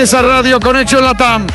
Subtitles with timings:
[0.00, 1.46] Empieza Radio Conexión Latam.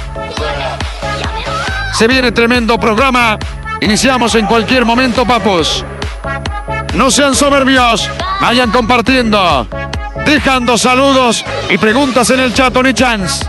[1.96, 3.40] Se viene tremendo programa.
[3.82, 5.84] Iniciamos en cualquier momento, papos.
[6.94, 8.08] No sean soberbios.
[8.40, 9.68] Vayan compartiendo.
[10.28, 13.48] Dejando saludos y preguntas en el chat, Tony Chance.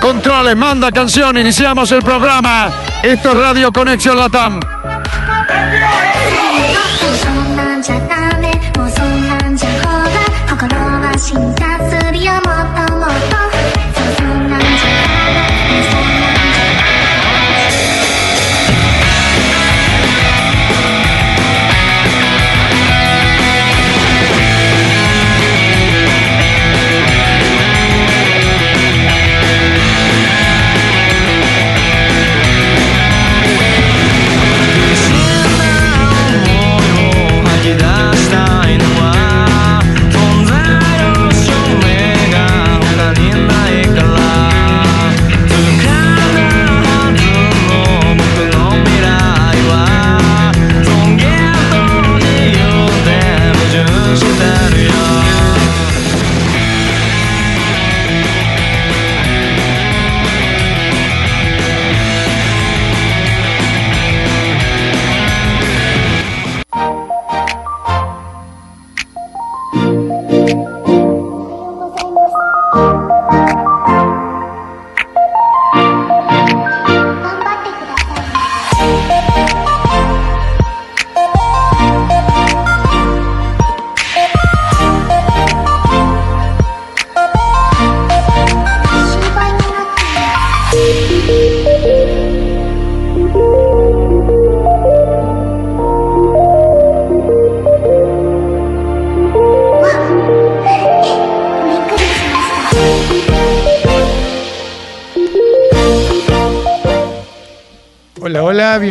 [0.00, 2.72] Controles, manda canción, iniciamos el programa.
[3.04, 4.58] Esto es Radio Conexión Latam.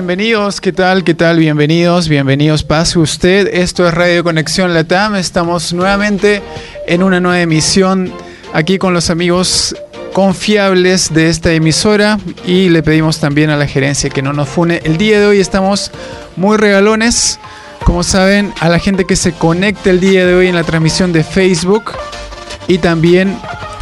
[0.02, 1.04] Bienvenidos, ¿qué tal?
[1.04, 1.38] ¿Qué tal?
[1.38, 3.48] Bienvenidos, bienvenidos, pase usted.
[3.54, 5.16] Esto es Radio Conexión Latam.
[5.16, 6.42] Estamos nuevamente
[6.88, 8.12] en una nueva emisión
[8.52, 9.76] aquí con los amigos
[10.12, 12.18] confiables de esta emisora
[12.48, 14.82] y le pedimos también a la gerencia que no nos fune.
[14.86, 15.92] El día de hoy estamos
[16.36, 17.40] muy regalones.
[17.86, 21.14] Como saben, a la gente que se conecta el día de hoy en la transmisión
[21.14, 21.92] de Facebook
[22.68, 23.38] y también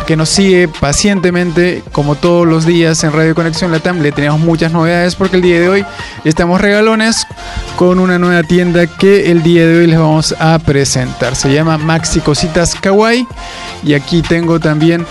[0.10, 4.72] que nos sigue pacientemente, como todos los días en Radio Conexión Latam, le tenemos muchas
[4.72, 5.86] novedades porque el día de hoy
[6.24, 7.28] estamos regalones
[7.76, 11.36] con una nueva tienda que el día de hoy les vamos a presentar.
[11.36, 13.28] Se llama Maxi Cositas Kawaii
[13.84, 15.06] y aquí tengo también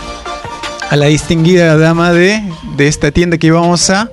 [0.91, 2.42] a la distinguida dama de,
[2.76, 4.10] de esta tienda que vamos a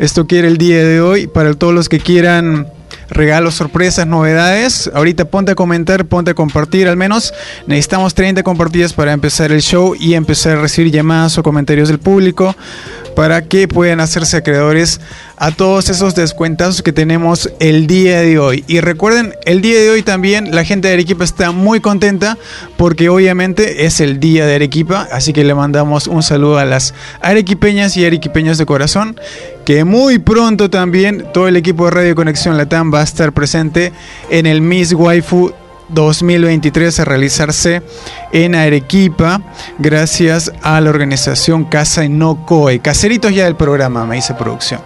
[0.00, 2.66] esto quiere el día de hoy para todos los que quieran
[3.08, 4.90] regalos, sorpresas, novedades.
[4.94, 7.32] Ahorita ponte a comentar, ponte a compartir al menos.
[7.66, 11.98] Necesitamos 30 compartidas para empezar el show y empezar a recibir llamadas o comentarios del
[11.98, 12.54] público
[13.14, 15.00] para que puedan hacerse acreedores
[15.36, 18.64] a todos esos descuentos que tenemos el día de hoy.
[18.66, 22.38] Y recuerden, el día de hoy también la gente de Arequipa está muy contenta
[22.76, 26.94] porque obviamente es el día de Arequipa, así que le mandamos un saludo a las
[27.20, 29.20] arequipeñas y arequipeños de corazón,
[29.64, 33.92] que muy pronto también todo el equipo de Radio Conexión Latam va a estar presente
[34.30, 35.52] en el Miss Waifu
[35.88, 37.82] 2023 a realizarse
[38.32, 39.40] en Arequipa
[39.78, 42.80] gracias a la organización Casa No Coe.
[42.80, 44.80] Caseritos ya del programa, me dice producción.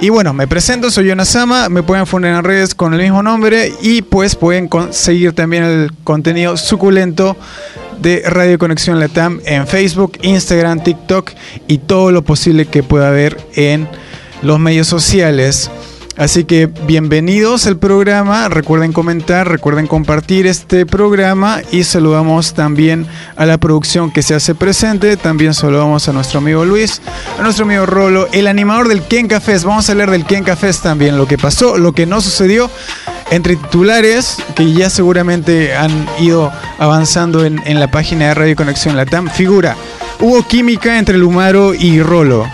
[0.00, 3.72] Y bueno, me presento, soy Yonasama, me pueden poner en redes con el mismo nombre
[3.80, 7.36] y pues pueden conseguir también el contenido suculento
[8.00, 11.30] de Radio Conexión Latam en Facebook, Instagram, TikTok
[11.68, 13.88] y todo lo posible que pueda haber en
[14.42, 15.70] los medios sociales.
[16.16, 23.04] Así que bienvenidos al programa, recuerden comentar, recuerden compartir este programa y saludamos también
[23.34, 27.02] a la producción que se hace presente, también saludamos a nuestro amigo Luis,
[27.36, 30.84] a nuestro amigo Rolo, el animador del Kenka Fest, vamos a hablar del Kenka Fest
[30.84, 32.70] también, lo que pasó, lo que no sucedió,
[33.34, 39.28] entre titulares que ya seguramente han ido avanzando en, la página de Radio Conexión Latam,
[39.28, 39.76] figura,
[40.20, 42.46] hubo química entre Lumaro y Rolo.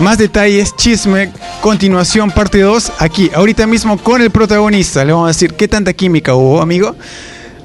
[0.00, 5.04] Más detalles, chisme, continuación, parte 2, aquí, ahorita mismo con el protagonista.
[5.04, 6.96] Le vamos a decir qué tanta química hubo, amigo.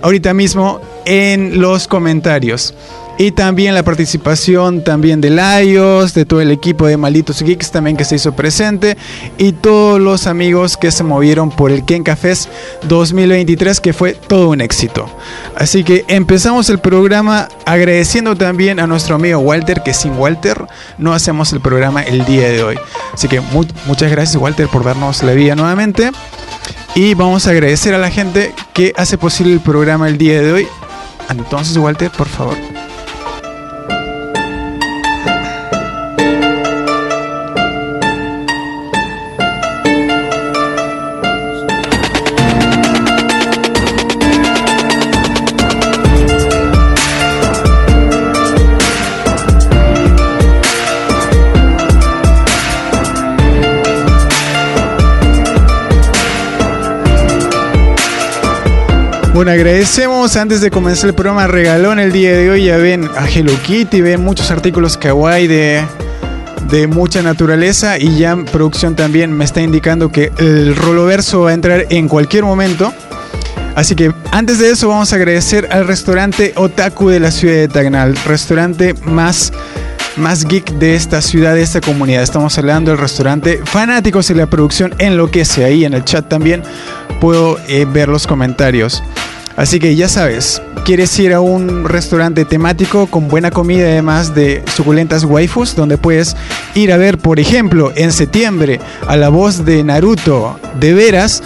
[0.03, 2.75] Ahorita mismo en los comentarios.
[3.17, 7.95] Y también la participación también de Laios, de todo el equipo de Malditos Geeks también
[7.95, 8.97] que se hizo presente.
[9.37, 12.49] Y todos los amigos que se movieron por el Kenka Fest
[12.87, 15.07] 2023 que fue todo un éxito.
[15.55, 20.65] Así que empezamos el programa agradeciendo también a nuestro amigo Walter, que sin Walter
[20.97, 22.79] no hacemos el programa el día de hoy.
[23.13, 26.11] Así que mu muchas gracias Walter por darnos la vida nuevamente.
[26.95, 30.51] Y vamos a agradecer a la gente que hace posible el programa el día de
[30.51, 30.67] hoy.
[31.29, 32.72] Entonces, Walter, por favor.
[59.33, 62.65] Bueno, agradecemos antes de comenzar el programa Regalón el día de hoy.
[62.65, 65.83] Ya ven a Hello Kitty, ven muchos artículos kawaii de,
[66.69, 71.53] de mucha naturaleza y ya producción también me está indicando que el roloverso va a
[71.55, 72.93] entrar en cualquier momento.
[73.73, 77.67] Así que antes de eso vamos a agradecer al restaurante Otaku de la ciudad de
[77.67, 79.51] Tagnal, restaurante más
[80.15, 82.21] más geek de esta ciudad, de esta comunidad.
[82.21, 86.61] Estamos hablando del restaurante Fanáticos y la producción enloquece ahí en el chat también.
[87.19, 89.01] Puedo eh, ver los comentarios.
[89.55, 94.63] Así que ya sabes, quieres ir a un restaurante temático con buena comida además de
[94.75, 96.35] suculentas waifus, donde puedes
[96.73, 101.43] ir a ver, por ejemplo, en septiembre a la voz de Naruto de veras,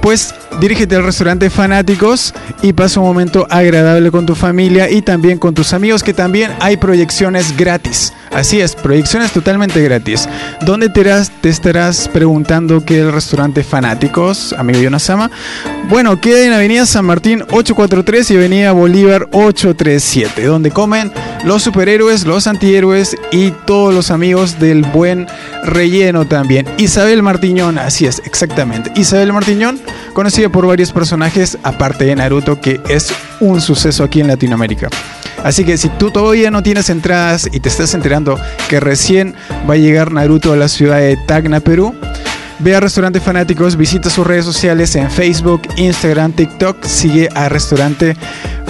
[0.00, 5.38] pues dirígete al restaurante Fanáticos y pasa un momento agradable con tu familia y también
[5.38, 8.12] con tus amigos, que también hay proyecciones gratis.
[8.32, 10.28] Así es, proyecciones totalmente gratis.
[10.62, 11.04] ¿Dónde te,
[11.40, 15.30] te estarás preguntando qué es el restaurante Fanáticos, amigo Yonasama?
[15.88, 21.12] Bueno, queda en Avenida San Martín 843 y Avenida Bolívar 837, donde comen
[21.44, 25.26] los superhéroes, los antihéroes y todos los amigos del buen
[25.64, 26.66] relleno también.
[26.76, 28.92] Isabel Martiñón, así es, exactamente.
[28.96, 29.80] Isabel Martiñón,
[30.12, 34.88] conocida por varios personajes, aparte de Naruto, que es un suceso aquí en Latinoamérica.
[35.42, 38.38] Así que si tú todavía no tienes entradas y te estás enterando
[38.68, 39.34] que recién
[39.68, 41.94] va a llegar Naruto a la ciudad de Tacna, Perú,
[42.60, 48.16] ve a Restaurante Fanáticos, visita sus redes sociales en Facebook, Instagram, TikTok, sigue a Restaurante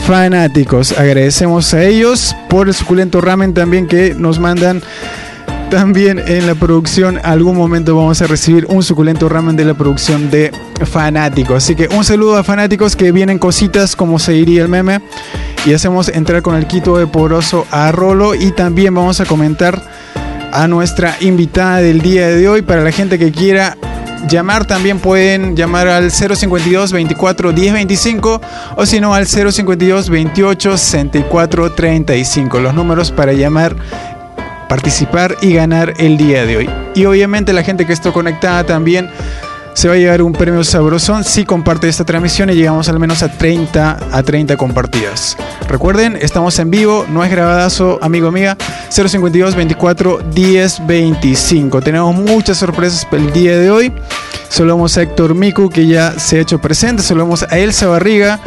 [0.07, 0.93] Fanáticos.
[0.93, 4.83] Agradecemos a ellos por el suculento ramen también que nos mandan
[5.71, 10.31] también en la producción, algún momento vamos a recibir un suculento ramen de la producción
[10.31, 10.51] de
[10.85, 11.57] Fanáticos.
[11.57, 15.01] Así que un saludo a Fanáticos que vienen cositas como se diría el meme.
[15.67, 18.35] Y hacemos entrar con el quito de poroso a Rolo.
[18.35, 19.83] Y también vamos a comentar
[20.53, 22.63] a nuestra invitada del día de hoy.
[22.63, 23.77] Para la gente que quiera
[24.29, 28.41] llamar también pueden llamar al 052 24 10 25
[28.77, 33.77] o si no al 052 28 64 35 los números para llamar
[34.69, 36.71] participar y ganar el día de hoy.
[36.95, 39.11] Y obviamente la gente que está conectada también
[39.79, 43.23] se va a llevar un premio sabrosón si comparte esta transmisión y llegamos al menos
[43.23, 45.37] a 30 a 30 compartidas.
[45.69, 48.57] Recuerden, estamos en vivo, no es grabadazo, amigo amiga,
[48.89, 51.81] 052 24 10 25.
[51.81, 53.93] Tenemos muchas sorpresas el día de hoy.
[54.49, 58.41] Saludamos a Héctor Miku que ya se ha hecho presente, saludamos a Elsa Barriga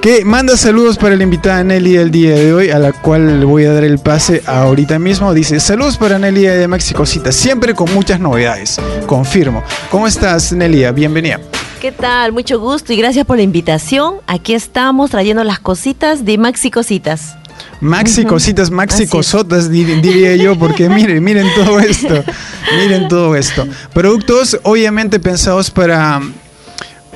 [0.00, 3.44] que manda saludos para la invitada Nelly del día de hoy, a la cual le
[3.44, 5.34] voy a dar el pase ahorita mismo.
[5.34, 9.62] Dice, saludos para Nelly de Maxi Cositas, siempre con muchas novedades, confirmo.
[9.90, 10.92] ¿Cómo estás, Nelia?
[10.92, 11.38] Bienvenida.
[11.82, 12.32] ¿Qué tal?
[12.32, 14.16] Mucho gusto y gracias por la invitación.
[14.26, 17.36] Aquí estamos trayendo las cositas de Maxi Cositas.
[17.80, 22.24] Maxi cositas, maxi cosotas, diría yo, porque miren, miren todo esto,
[22.78, 23.66] miren todo esto.
[23.92, 26.20] Productos obviamente pensados para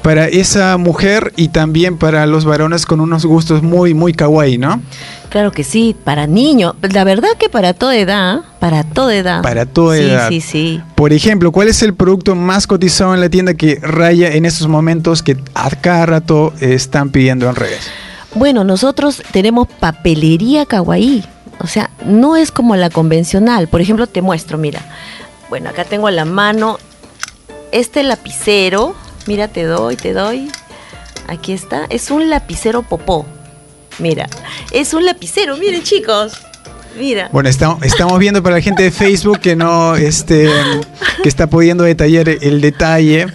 [0.04, 4.82] para esa mujer y también para los varones con unos gustos muy, muy kawaii, ¿no?
[5.30, 6.74] Claro que sí, para niños.
[6.82, 9.40] La verdad que para toda edad, para toda edad.
[9.40, 10.28] Para toda edad.
[10.28, 10.82] Sí, sí.
[10.94, 14.68] Por ejemplo, ¿cuál es el producto más cotizado en la tienda que raya en estos
[14.68, 17.88] momentos que a cada rato están pidiendo en redes?
[18.34, 21.24] Bueno, nosotros tenemos papelería kawaii.
[21.60, 23.68] O sea, no es como la convencional.
[23.68, 24.82] Por ejemplo, te muestro, mira.
[25.48, 26.78] Bueno, acá tengo a la mano
[27.72, 28.94] este lapicero
[29.26, 30.50] Mira, te doy, te doy.
[31.26, 31.86] Aquí está.
[31.88, 33.26] Es un lapicero popó.
[33.98, 34.28] Mira,
[34.72, 36.32] es un lapicero, miren chicos.
[36.98, 37.28] Mira.
[37.32, 40.48] Bueno, estamos, estamos viendo para la gente de Facebook que no, este,
[41.22, 43.26] que está pudiendo detallar el detalle,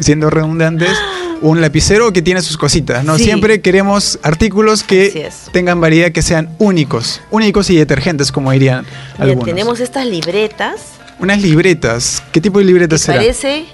[0.00, 0.90] siendo redundantes,
[1.40, 3.18] un lapicero que tiene sus cositas, ¿no?
[3.18, 8.86] Siempre queremos artículos que tengan variedad, que sean únicos, únicos y detergentes, como dirían
[9.18, 9.44] algunos.
[9.44, 10.80] Tenemos estas libretas.
[11.20, 12.22] Unas libretas.
[12.32, 13.18] ¿Qué tipo de libretas será?
[13.18, 13.66] Parece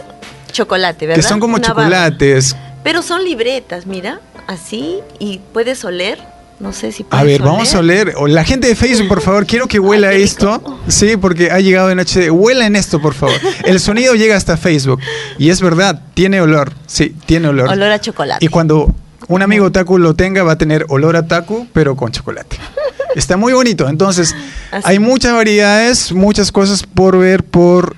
[0.50, 1.22] chocolate, ¿verdad?
[1.22, 2.56] Que son como chocolates.
[2.82, 6.18] Pero son libretas, mira, así, y puedes oler.
[6.58, 8.14] No sé si puedes A ver, vamos a oler.
[8.28, 10.80] La gente de Facebook, por favor, quiero que huela esto.
[10.88, 12.30] Sí, porque ha llegado en HD.
[12.30, 13.34] Huela en esto, por favor.
[13.64, 15.00] El sonido llega hasta Facebook.
[15.38, 16.74] Y es verdad, tiene olor.
[16.86, 17.70] Sí, tiene olor.
[17.70, 18.44] Olor a chocolate.
[18.44, 18.94] Y cuando
[19.28, 22.58] un amigo Taku lo tenga, va a tener olor a Taku, pero con chocolate.
[23.14, 23.88] Está muy bonito.
[23.88, 24.34] Entonces,
[24.70, 27.96] hay muchas variedades, muchas cosas por ver, por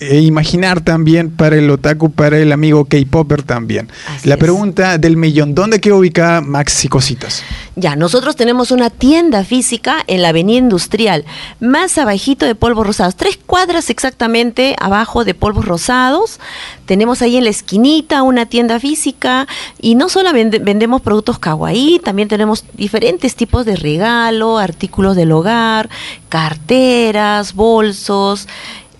[0.00, 3.88] e imaginar también para el otaku, para el amigo K-Popper también.
[4.14, 4.40] Así La es.
[4.40, 7.42] pregunta del millón, ¿dónde queda ubicada Maxi Cositas?
[7.76, 11.24] Ya, nosotros tenemos una tienda física en la Avenida Industrial,
[11.60, 16.38] más abajito de Polvos Rosados, tres cuadras exactamente abajo de Polvos Rosados.
[16.86, 19.46] Tenemos ahí en la esquinita una tienda física
[19.80, 25.32] y no solo vende- vendemos productos kawaii, también tenemos diferentes tipos de regalo, artículos del
[25.32, 25.88] hogar,
[26.28, 28.48] carteras, bolsos.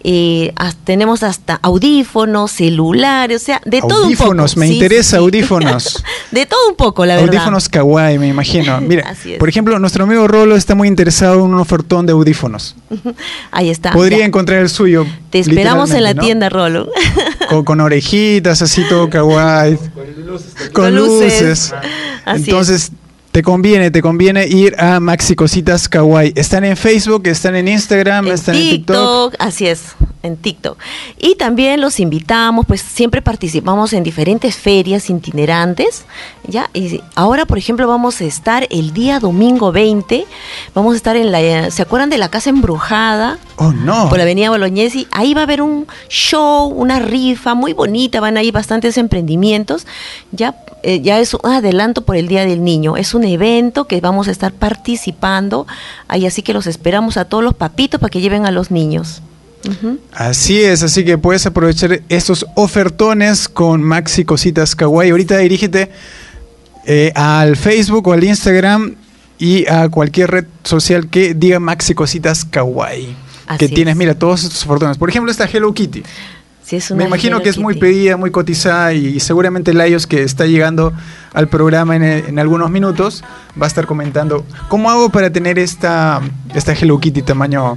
[0.06, 4.04] Eh, as- tenemos hasta audífonos, celulares, o sea, de todo un poco.
[4.04, 5.16] Audífonos, me Sí, interesa sí.
[5.16, 6.04] audífonos.
[6.30, 7.30] de todo un poco, la verdad.
[7.34, 8.80] Audífonos kawaii, me imagino.
[8.82, 9.38] Mira, es.
[9.38, 12.76] por ejemplo, nuestro amigo Rolo está muy interesado en un ofertón de audífonos.
[13.50, 13.92] Ahí está.
[13.92, 14.24] Podría ya.
[14.26, 15.06] encontrar el suyo.
[15.30, 16.88] Te esperamos en la tienda, Rolo.
[17.48, 19.76] Con, con orejitas, así todo kawaii.
[19.76, 21.40] Con Con luces.
[21.40, 21.74] luces.
[22.24, 22.92] Así Entonces,
[23.34, 26.32] te conviene, te conviene ir a Maxi Cositas Kawaii.
[26.36, 29.32] Están en Facebook, están en Instagram, en están en TikTok.
[29.32, 30.78] TikTok, así es, en TikTok.
[31.18, 36.04] Y también los invitamos, pues siempre participamos en diferentes ferias itinerantes,
[36.46, 36.70] ¿ya?
[36.74, 40.26] Y ahora, por ejemplo, vamos a estar el día domingo 20,
[40.74, 43.38] vamos a estar en la, ¿se acuerdan de la casa embrujada?
[43.56, 44.08] Oh, no.
[44.08, 45.06] por la avenida Bolognesi.
[45.12, 49.86] Ahí va a haber un show, una rifa muy bonita, van a ir bastantes emprendimientos.
[50.32, 52.96] Ya, eh, ya es un adelanto por el Día del Niño.
[52.96, 55.66] Es un evento que vamos a estar participando.
[56.08, 59.22] Ahí así que los esperamos a todos los papitos para que lleven a los niños.
[60.12, 65.10] Así es, así que puedes aprovechar estos ofertones con Maxi Cositas Kawaii.
[65.10, 65.90] Ahorita dirígete
[66.86, 68.94] eh, al Facebook o al Instagram
[69.38, 73.16] y a cualquier red social que diga Maxi Cositas Kawaii.
[73.58, 73.98] que tienes, es.
[73.98, 74.98] mira, todos estos ofertones.
[74.98, 76.02] Por ejemplo, esta Hello Kitty.
[76.62, 80.22] Sí, es Me imagino Hello que es muy pedida, muy cotizada y seguramente Layos que
[80.22, 80.94] está llegando
[81.34, 83.22] al programa en, en algunos minutos
[83.60, 86.22] va a estar comentando cómo hago para tener esta,
[86.54, 87.76] esta Hello Kitty tamaño,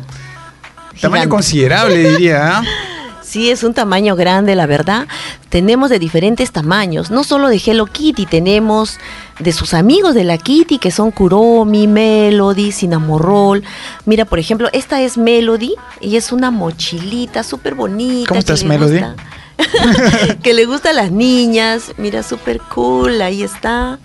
[1.01, 2.59] tamaño considerable diría.
[2.59, 2.63] ¿ah?
[3.27, 5.05] Sí, es un tamaño grande, la verdad.
[5.49, 8.97] Tenemos de diferentes tamaños, no solo de Hello Kitty, tenemos
[9.39, 13.63] de sus amigos de la Kitty, que son Kuromi, Melody, Cinnamoroll.
[14.05, 18.29] Mira, por ejemplo, esta es Melody y es una mochilita súper bonita.
[18.29, 18.99] ¿Cómo estás, Melody?
[18.99, 19.15] gusta-
[20.43, 21.91] que le gusta a las niñas.
[21.97, 23.99] Mira, súper cool, ahí está.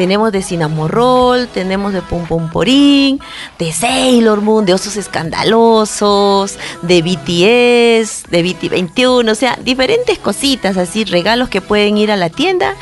[0.00, 3.20] Tenemos de Cinnamoroll, tenemos de Pum Pum Porín,
[3.58, 11.04] de Sailor Moon, de Osos Escandalosos, de BTS, de BT21, o sea, diferentes cositas así,
[11.04, 12.76] regalos que pueden ir a la tienda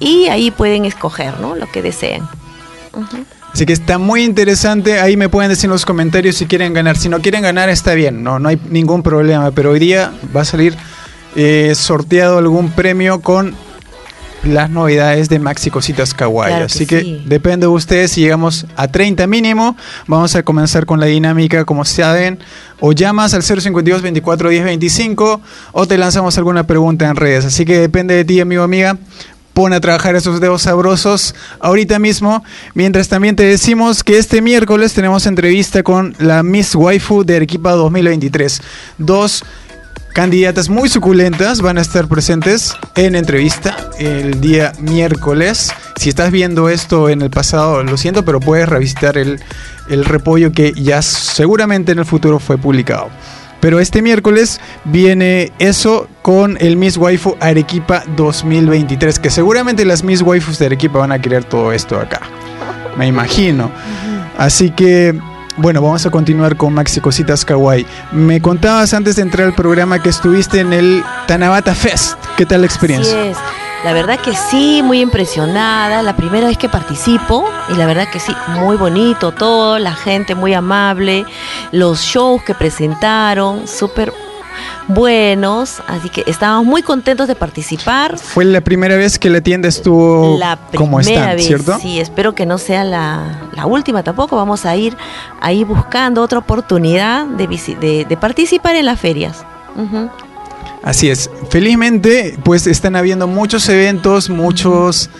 [0.00, 1.56] y ahí pueden escoger, ¿no?
[1.56, 2.22] Lo que deseen.
[3.52, 4.98] Así que está muy interesante.
[4.98, 6.96] Ahí me pueden decir en los comentarios si quieren ganar.
[6.96, 9.50] Si no quieren ganar, está bien, no, no hay ningún problema.
[9.50, 10.74] Pero hoy día va a salir
[11.36, 13.54] eh, sorteado algún premio con
[14.44, 16.50] las novedades de Maxi Cositas Kawaii.
[16.52, 17.22] Claro que Así que sí.
[17.26, 18.12] depende de ustedes.
[18.12, 22.38] Si llegamos a 30 mínimo, vamos a comenzar con la dinámica, como saben.
[22.80, 25.40] O llamas al 052 24 10 25
[25.72, 27.44] o te lanzamos alguna pregunta en redes.
[27.44, 28.98] Así que depende de ti, amigo amiga.
[29.52, 32.42] Pon a trabajar esos dedos sabrosos ahorita mismo.
[32.72, 37.72] Mientras también te decimos que este miércoles tenemos entrevista con la Miss Waifu de Arequipa
[37.72, 38.62] 2023.
[38.96, 39.44] Dos
[40.12, 45.72] candidatas muy suculentas van a estar presentes en entrevista el día miércoles.
[45.96, 49.40] Si estás viendo esto en el pasado, lo siento, pero puedes revisitar el,
[49.88, 53.08] el repollo que ya seguramente en el futuro fue publicado.
[53.60, 60.20] Pero este miércoles viene eso con el Miss Waifu Arequipa 2023, que seguramente las Miss
[60.20, 62.20] Waifus de Arequipa van a querer todo esto acá.
[62.98, 63.70] Me imagino.
[64.36, 65.18] Así que,
[65.56, 67.86] bueno, vamos a continuar con Maxi Cositas Kawaii.
[68.12, 72.16] Me contabas antes de entrar al programa que estuviste en el Tanabata Fest.
[72.36, 73.16] ¿Qué tal la experiencia?
[73.84, 76.02] La verdad que sí, muy impresionada.
[76.02, 80.34] La primera vez que participo y la verdad que sí, muy bonito todo, la gente
[80.34, 81.24] muy amable,
[81.72, 84.12] los shows que presentaron, súper
[84.88, 85.82] buenos.
[85.86, 88.18] Así que estábamos muy contentos de participar.
[88.18, 91.78] Fue la primera vez que la tienda estuvo La como está, vez, ¿cierto?
[91.80, 94.36] sí, espero que no sea la, la última tampoco.
[94.36, 94.96] Vamos a ir
[95.40, 97.46] ahí buscando otra oportunidad de,
[97.80, 99.44] de, de participar en las ferias.
[100.82, 101.30] Así es.
[101.50, 105.10] Felizmente, pues están habiendo muchos eventos, muchos,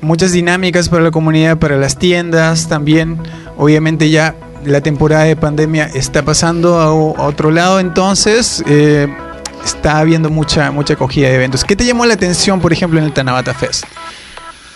[0.00, 3.18] muchas dinámicas para la comunidad, para las tiendas también.
[3.56, 4.36] Obviamente ya
[4.68, 9.08] la temporada de pandemia está pasando a, otro lado, entonces eh,
[9.64, 11.64] está habiendo mucha, mucha acogida de eventos.
[11.64, 13.84] ¿Qué te llamó la atención, por ejemplo, en el Tanabata Fest?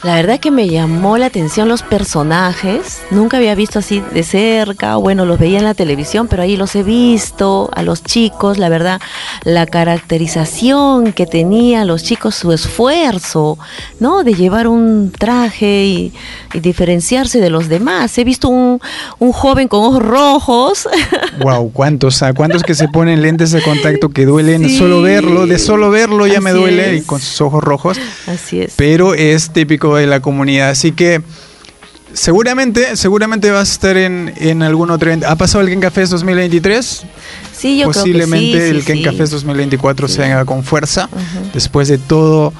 [0.04, 3.02] La verdad que me llamó la atención los personajes.
[3.12, 4.96] Nunca había visto así de cerca.
[4.96, 7.70] Bueno, los veía en la televisión, pero ahí los he visto.
[7.72, 9.00] A los chicos, la verdad,
[9.44, 13.58] la caracterización que tenían los chicos, su esfuerzo,
[14.00, 14.24] ¿no?
[14.24, 16.12] De llevar un traje y,
[16.52, 18.18] y diferenciarse de los demás.
[18.18, 18.80] He visto un,
[19.20, 20.88] un joven con ojos rojos.
[21.40, 22.22] Wow, ¿cuántos?
[22.22, 24.76] ¿A cuántos que se ponen lentes de contacto que duelen Sí.
[24.76, 25.46] solo verlo?
[25.46, 27.98] De solo verlo ya me duele y con sus ojos rojos.
[28.26, 28.74] Así es.
[28.76, 30.70] pero es típico de la comunidad.
[30.70, 31.22] Así que
[32.12, 35.28] seguramente, seguramente vas a estar en, en algún otro evento.
[35.28, 37.04] ¿Ha pasado el Ken Cafés 2023?
[37.56, 39.02] Sí, yo Posiblemente creo que sí, el sí, Ken sí.
[39.04, 41.08] Cafés 2024 se venga con fuerza.
[41.54, 42.52] Después de todo,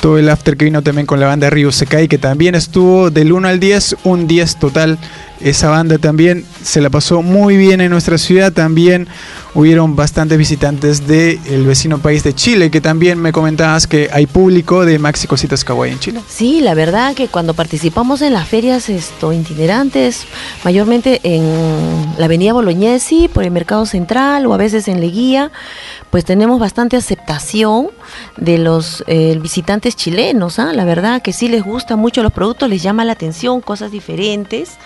[0.00, 3.32] todo el after que vino también con la banda Río Sekai, que también estuvo del
[3.32, 4.98] 1 al 10, un 10 total.
[5.40, 8.52] Esa banda también se la pasó muy bien en nuestra ciudad.
[8.52, 9.08] También
[9.54, 14.84] hubieron bastantes visitantes del vecino país de Chile, que también me comentabas que hay público
[14.84, 16.20] de Maxi Cositas Kawaii en Chile.
[16.28, 20.24] Sí, la verdad que cuando participamos en las ferias esto, itinerantes,
[20.64, 21.44] mayormente en
[22.18, 25.50] la avenida Bolognesi, por el Mercado Central o a veces en Leguía,
[26.10, 27.88] pues tenemos bastante aceptación
[28.36, 30.58] de los eh, visitantes chilenos.
[30.58, 30.72] ¿ah?
[30.72, 34.78] La verdad que sí les gusta mucho los productos, les llama la atención, cosas diferentes.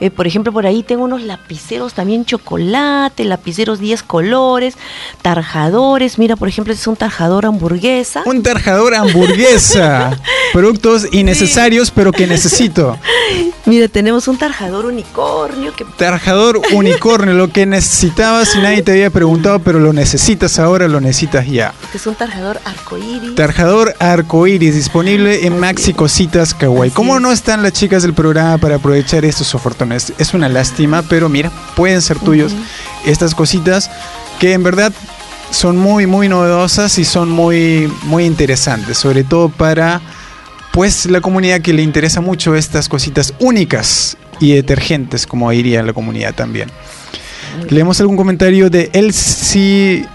[0.00, 4.74] Eh, por ejemplo, por ahí tengo unos lapiceros también chocolate, lapiceros 10 colores,
[5.22, 6.18] tarjadores.
[6.18, 8.22] Mira, por ejemplo, este es un tarjador hamburguesa.
[8.24, 10.18] Un tarjador hamburguesa.
[10.52, 12.96] Productos innecesarios, pero que necesito.
[13.70, 19.10] Mira, tenemos un tarjador unicornio que Tarjador unicornio, lo que necesitabas y nadie te había
[19.10, 21.72] preguntado, pero lo necesitas ahora, lo necesitas ya.
[21.94, 23.36] es un tarjador arcoíris.
[23.36, 26.90] Tarjador arcoiris disponible en Maxi Cositas Kawaii.
[26.90, 30.14] ¿Cómo no están las chicas del programa para aprovechar estos ofertones?
[30.18, 32.50] Es una lástima, pero mira, pueden ser tuyos
[33.06, 33.88] estas cositas
[34.40, 34.92] que en verdad
[35.52, 40.00] son muy, muy novedosas y son muy, muy interesantes, sobre todo para
[40.72, 45.92] pues la comunidad que le interesa mucho estas cositas únicas y detergentes, como diría la
[45.92, 46.70] comunidad también.
[47.68, 50.06] Leemos algún comentario de Elsie,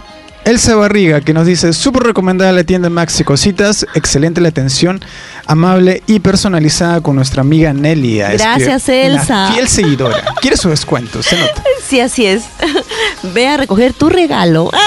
[0.45, 5.03] Elsa Barriga que nos dice, súper recomendada la tienda Maxi Cositas, excelente la atención,
[5.45, 8.31] amable y personalizada con nuestra amiga Nelia.
[8.31, 9.51] Gracias, Escribe, una Elsa.
[9.53, 10.23] fiel seguidora.
[10.41, 11.63] Quiere su descuento, se nota.
[11.87, 12.43] Sí, así es.
[13.33, 14.71] Ve a recoger tu regalo.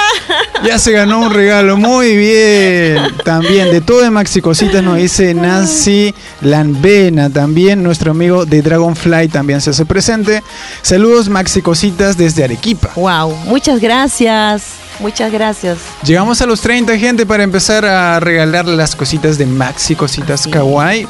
[0.64, 2.98] Ya se ganó un regalo, muy bien.
[3.24, 9.28] También de todo de Maxi Cositas nos dice Nancy Lanvena, también nuestro amigo de Dragonfly
[9.28, 10.42] también se hace presente.
[10.82, 12.90] Saludos Maxi Cositas desde Arequipa.
[12.96, 14.64] Wow, muchas gracias.
[14.98, 15.78] Muchas gracias.
[16.02, 20.50] Llegamos a los 30 gente para empezar a regalarle las cositas de Maxi Cositas Así.
[20.50, 21.06] Kawaii.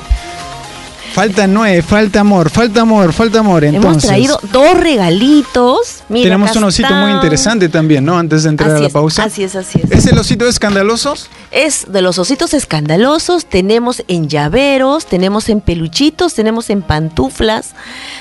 [1.12, 3.64] Falta nueve, falta amor, falta amor, falta amor.
[3.64, 6.02] Hemos Entonces, traído dos regalitos.
[6.08, 8.18] Mira, tenemos un osito muy interesante también, ¿no?
[8.18, 9.24] Antes de entrar Así a la es, pausa.
[9.24, 9.90] Así es, así es.
[9.90, 11.14] ¿Es el osito escandaloso?
[11.50, 17.70] Es de los ositos escandalosos, tenemos en llaveros, tenemos en peluchitos, tenemos en pantuflas,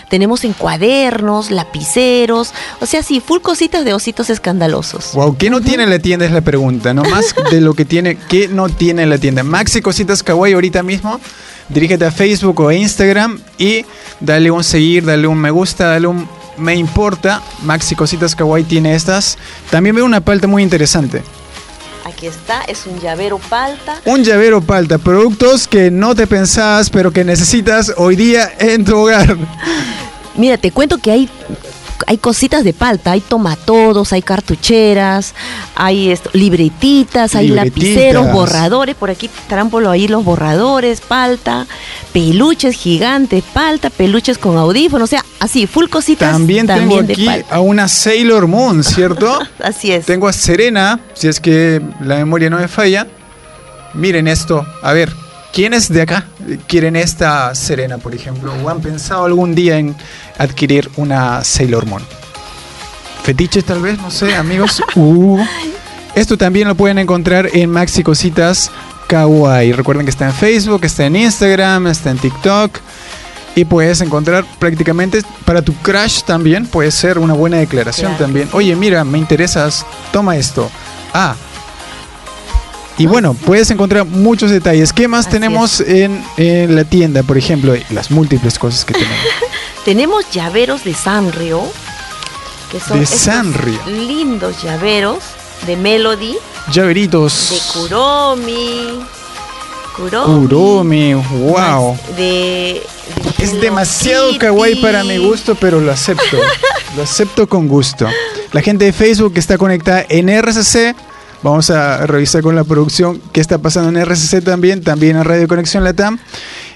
[0.09, 5.11] tenemos en cuadernos, lapiceros, o sea, sí, full cositas de ositos escandalosos.
[5.13, 8.17] Wow, ¿qué no tiene la tienda es la pregunta, no más de lo que tiene,
[8.29, 9.43] ¿qué no tiene la tienda?
[9.43, 11.19] Maxi Cositas Kawaii ahorita mismo,
[11.69, 13.85] dirígete a Facebook o Instagram y
[14.19, 16.27] dale un seguir, dale un me gusta, dale un
[16.57, 17.41] me importa.
[17.63, 19.37] Maxi Cositas Kawaii tiene estas.
[19.69, 21.21] También veo una palta muy interesante.
[22.05, 24.01] Aquí está, es un llavero palta.
[24.05, 28.97] Un llavero palta, productos que no te pensabas pero que necesitas hoy día en tu
[28.97, 29.37] hogar.
[30.37, 31.29] Mira, te cuento que hay
[32.05, 35.33] hay cositas de palta, hay tomatodos, hay cartucheras,
[35.75, 37.81] hay esto, libretitas, hay Libretitas.
[37.81, 41.65] lapiceros, borradores, por aquí estarán por ahí los borradores, palta,
[42.13, 47.27] peluches gigantes, palta, peluches con audífonos, o sea, así, full cositas También tengo de aquí
[47.49, 49.39] a una Sailor Moon, ¿cierto?
[49.63, 50.05] Así es.
[50.05, 53.07] Tengo a Serena, si es que la memoria no me falla.
[53.93, 55.11] Miren esto, a ver,
[55.57, 56.23] ¿quiénes de acá
[56.67, 58.53] quieren esta Serena, por ejemplo?
[58.63, 59.95] ¿O han pensado algún día en
[60.37, 62.03] adquirir una Sailor Moon?
[63.23, 64.83] Fetiches tal vez, no sé, amigos.
[64.95, 65.43] Uh.
[66.13, 68.69] Esto también lo pueden encontrar en Maxi Cositas
[69.07, 69.71] Kawaii.
[69.71, 72.77] Recuerden que está en Facebook, está en Instagram, está en TikTok.
[73.55, 76.67] Y puedes encontrar prácticamente para tu crush también.
[76.67, 78.25] Puede ser una buena declaración Claro.
[78.25, 78.49] también.
[78.51, 79.83] Oye, mira, me interesas.
[80.11, 80.69] Toma esto.
[81.15, 81.35] Ah.
[82.97, 84.91] Y bueno, puedes encontrar muchos detalles.
[84.91, 87.21] ¿Qué más Así tenemos en, en la tienda?
[87.23, 89.17] Por ejemplo, las múltiples cosas que tenemos.
[89.85, 91.61] Tenemos llaveros de Sanrio,
[92.71, 93.79] que son De Sanrio.
[93.85, 95.19] lindos llaveros
[95.65, 97.71] de Melody, de Llaveritos.
[97.71, 98.99] Kuromi,
[99.95, 101.13] Kuromi, Kuromi.
[101.13, 101.97] Wow.
[102.17, 102.81] de,
[103.37, 104.39] de Es demasiado Kitty.
[104.39, 106.37] kawaii para mi gusto, pero lo acepto.
[106.97, 108.07] lo acepto con gusto.
[108.51, 110.95] La gente de Facebook que está conectada en RCC.
[111.43, 115.47] Vamos a revisar con la producción qué está pasando en RCC también, también en Radio
[115.47, 116.19] Conexión Latam.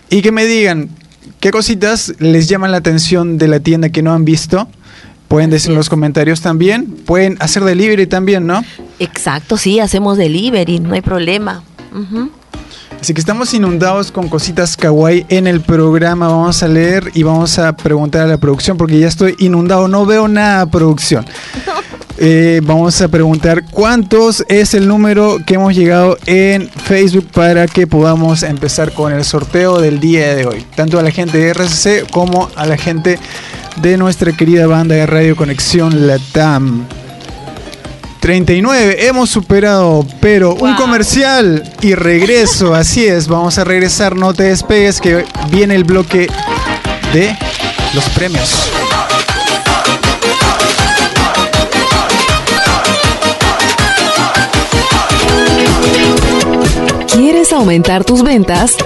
[0.09, 0.89] y que me digan
[1.39, 4.67] qué cositas les llaman la atención de la tienda que no han visto.
[5.27, 6.85] Pueden decir en los comentarios también.
[7.05, 8.63] Pueden hacer delivery también, ¿no?
[8.99, 11.63] Exacto, sí, hacemos delivery, no hay problema.
[12.99, 16.27] Así que estamos inundados con cositas kawaii en el programa.
[16.27, 19.87] Vamos a leer y vamos a preguntar a la producción porque ya estoy inundado.
[19.87, 21.25] No veo nada, producción.
[22.23, 27.87] Eh, vamos a preguntar cuántos es el número que hemos llegado en Facebook para que
[27.87, 30.63] podamos empezar con el sorteo del día de hoy.
[30.75, 33.17] Tanto a la gente de RCC como a la gente
[33.81, 36.85] de nuestra querida banda de Radio Conexión Latam.
[38.19, 44.43] 39, hemos superado, pero un comercial y regreso, así es, vamos a regresar, no te
[44.43, 46.27] despegues que viene el bloque
[47.13, 47.35] de
[47.95, 48.69] los premios.
[57.51, 58.77] ¿Quieres aumentar tus ventas?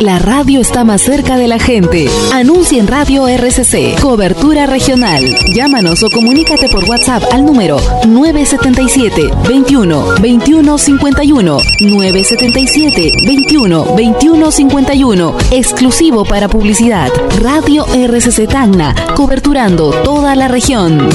[0.00, 2.08] La radio está más cerca de la gente.
[2.32, 4.00] Anuncia en Radio RCC.
[4.00, 5.22] Cobertura regional.
[5.54, 7.76] Llámanos o comunícate por WhatsApp al número
[8.08, 15.36] 977 21 21 51 977 21 21 51.
[15.52, 17.08] Exclusivo para publicidad.
[17.40, 18.96] Radio RCC Tacna.
[19.14, 21.08] Coberturando toda la región.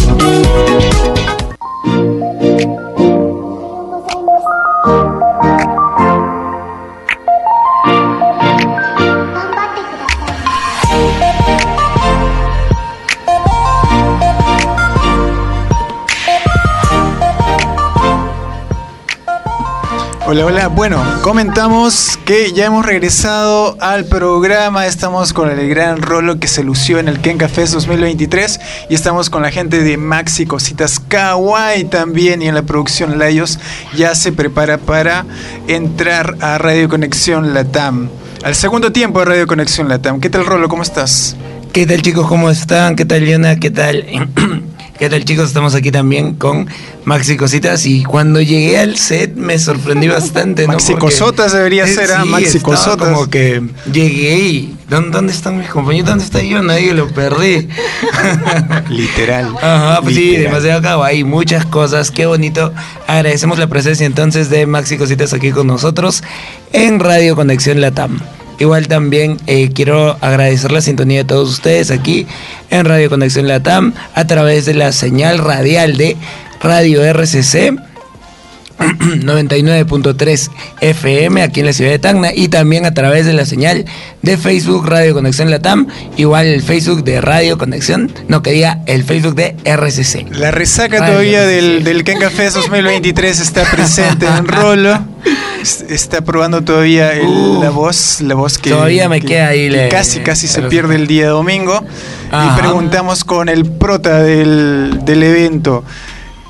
[20.29, 20.67] Hola, hola.
[20.67, 24.85] Bueno, comentamos que ya hemos regresado al programa.
[24.85, 28.59] Estamos con el gran Rolo que se lució en el Ken Café 2023
[28.89, 33.57] y estamos con la gente de Maxi Cositas Kawaii también y en la producción Layos
[33.95, 35.23] ya se prepara para
[35.69, 38.09] entrar a Radio Conexión Latam.
[38.43, 40.19] Al segundo tiempo de Radio Conexión Latam.
[40.19, 40.67] ¿Qué tal Rolo?
[40.67, 41.37] ¿Cómo estás?
[41.71, 42.27] ¿Qué tal chicos?
[42.27, 42.97] ¿Cómo están?
[42.97, 43.55] ¿Qué tal Leona?
[43.55, 44.05] ¿Qué tal?
[44.99, 45.49] ¿Qué tal chicos?
[45.49, 46.67] Estamos aquí también con
[47.05, 50.73] Maxi Cositas y cuando llegué al set me sorprendí bastante, ¿no?
[50.73, 52.21] Maxi Porque- Cosotas debería Eh, ser, ¿ah?
[52.23, 53.10] sí, Maxi estaba Cosotas.
[53.10, 53.62] como que
[53.93, 56.10] llegué y ¿dónde, dónde están mis compañeros?
[56.10, 56.63] ¿Dónde está yo?
[56.63, 57.67] Nadie lo perdí.
[58.89, 59.53] Literal.
[59.62, 60.43] Ajá, pues sí, Literal.
[60.45, 62.73] demasiado kawaii, muchas cosas, qué bonito.
[63.05, 66.23] Agradecemos la presencia entonces de Maxi Cositas aquí con nosotros
[66.73, 68.19] en Radio Conexión Latam.
[68.59, 72.25] Igual también eh, quiero agradecer la sintonía de todos ustedes aquí
[72.69, 76.17] en Radio Conexión Latam a través de la señal radial de
[76.61, 77.77] Radio RCC
[78.77, 80.49] 99.3
[80.81, 83.85] FM aquí en la ciudad de Tacna y también a través de la señal
[84.21, 89.03] de Facebook Radio Conexión Latam, igual el Facebook de Radio Conexión, no que diga el
[89.03, 90.27] Facebook de RCC.
[90.31, 94.99] La resaca Ay, todavía no, del, del Ken Café 2023 está presente en Rolo.
[95.61, 97.61] Es- Está probando todavía el- Uh.
[97.61, 100.61] la voz, la voz que, Todavía me que- queda ahí que la- casi casi se
[100.63, 101.83] pierde el día domingo.
[102.31, 102.55] Ajá.
[102.55, 105.83] Y preguntamos con el prota del, del evento.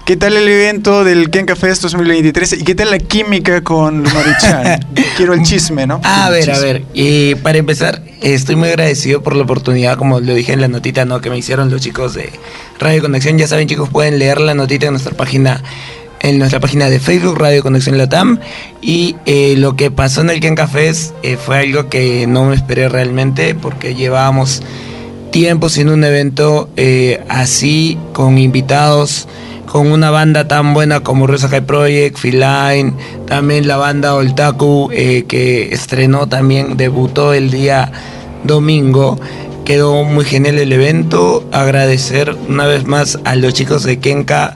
[0.06, 2.54] ¿Qué tal el evento del Ken Café 2023?
[2.54, 4.80] ¿Y qué tal la química con Maruchan?
[5.18, 6.00] Quiero el chisme, ¿no?
[6.02, 10.34] A ver, a ver, y para empezar, estoy muy agradecido por la oportunidad, como lo
[10.34, 11.20] dije en la notita, ¿no?
[11.20, 12.32] Que me hicieron los chicos de
[12.80, 13.38] Radio Conexión.
[13.38, 15.62] Ya saben, chicos, pueden leer la notita en nuestra página,
[16.22, 18.40] en nuestra página de Facebook, Radio Conexión Latam.
[18.82, 22.56] Y eh, lo que pasó en el Ken Cafés eh, fue algo que no me
[22.56, 24.62] esperé realmente, porque llevábamos
[25.32, 29.28] tiempo sin un evento eh, así, con invitados,
[29.66, 32.94] con una banda tan buena como Rosa High Project, Feline,
[33.28, 37.92] también la banda Oltaku, que estrenó también, debutó el día
[38.46, 39.20] domingo.
[39.66, 41.44] Quedó muy genial el evento.
[41.52, 44.56] Agradecer una vez más a los chicos de Kenka,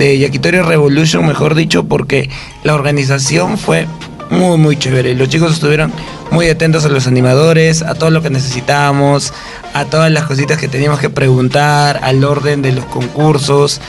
[0.00, 2.30] de Yakitori Revolution, mejor dicho, porque
[2.64, 3.86] la organización fue
[4.30, 5.14] muy, muy chévere.
[5.14, 5.92] Los chicos estuvieron
[6.30, 9.34] muy atentos a los animadores, a todo lo que necesitábamos,
[9.74, 13.82] a todas las cositas que teníamos que preguntar, al orden de los concursos.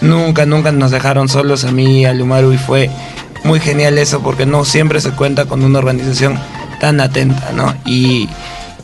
[0.00, 2.88] Nunca, nunca nos dejaron solos a mí, a Lumaru, y fue
[3.42, 6.38] muy genial eso, porque no siempre se cuenta con una organización
[6.78, 7.74] tan atenta, ¿no?
[7.84, 8.28] Y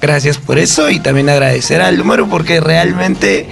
[0.00, 3.46] gracias por eso, y también agradecer a Lumaru, porque realmente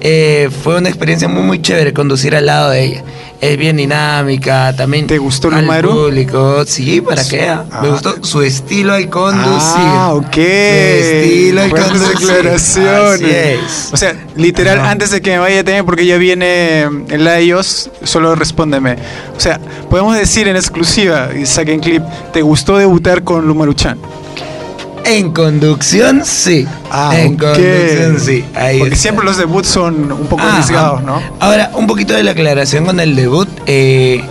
[0.00, 3.04] eh, fue una experiencia muy, muy chévere conducir al lado de ella.
[3.40, 5.06] Es bien dinámica, también.
[5.06, 5.90] ¿Te gustó al Lumaru?
[5.90, 7.48] público, sí, ¿para qué?
[7.48, 7.64] Ah.
[7.82, 9.76] Me gustó su estilo al conducir.
[9.76, 10.34] Ah, ok.
[10.34, 12.08] Su estilo al conducir.
[12.18, 13.14] declaraciones.
[13.14, 13.90] Así es.
[13.92, 14.90] O sea, literal, Ajá.
[14.90, 18.96] antes de que me vaya también, porque ya viene el iOS, solo respóndeme.
[19.36, 23.98] O sea, podemos decir en exclusiva, y saquen clip, ¿te gustó debutar con Lumaruchan?
[25.08, 26.66] En conducción, sí.
[26.90, 28.44] Ah, en conducción, sí.
[28.54, 29.02] Ahí Porque está.
[29.02, 31.20] siempre los debuts son un poco arriesgados, ¿no?
[31.40, 33.48] Ahora, un poquito de la aclaración con el debut.
[33.66, 34.22] eh,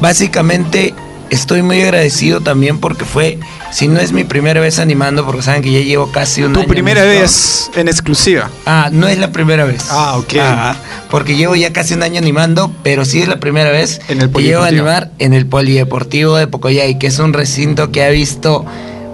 [0.00, 0.94] básicamente,
[1.30, 3.38] estoy muy agradecido también porque fue,
[3.70, 6.60] si no es mi primera vez animando, porque saben que ya llevo casi un Tu
[6.60, 6.68] año.
[6.68, 7.22] primera en esto.
[7.22, 8.50] vez en exclusiva.
[8.66, 9.84] Ah, no es la primera vez.
[9.90, 10.34] Ah, ok.
[10.40, 10.76] Ajá,
[11.10, 14.30] porque llevo ya casi un año animando, pero sí es la primera vez En el
[14.30, 18.08] que llevo a animar en el Polideportivo de Pocoyay, que es un recinto que ha
[18.08, 18.64] visto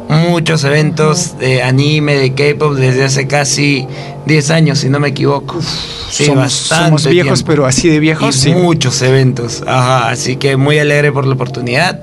[0.08, 3.86] muchos eventos de anime, de K-pop desde hace casi
[4.26, 5.60] 10 años, si no me equivoco.
[6.10, 7.50] Sí, somos, bastante somos viejos, tiempo.
[7.50, 8.50] pero así de viejos, y sí.
[8.54, 9.62] muchos eventos.
[9.66, 12.00] Ajá, así que muy alegre por la oportunidad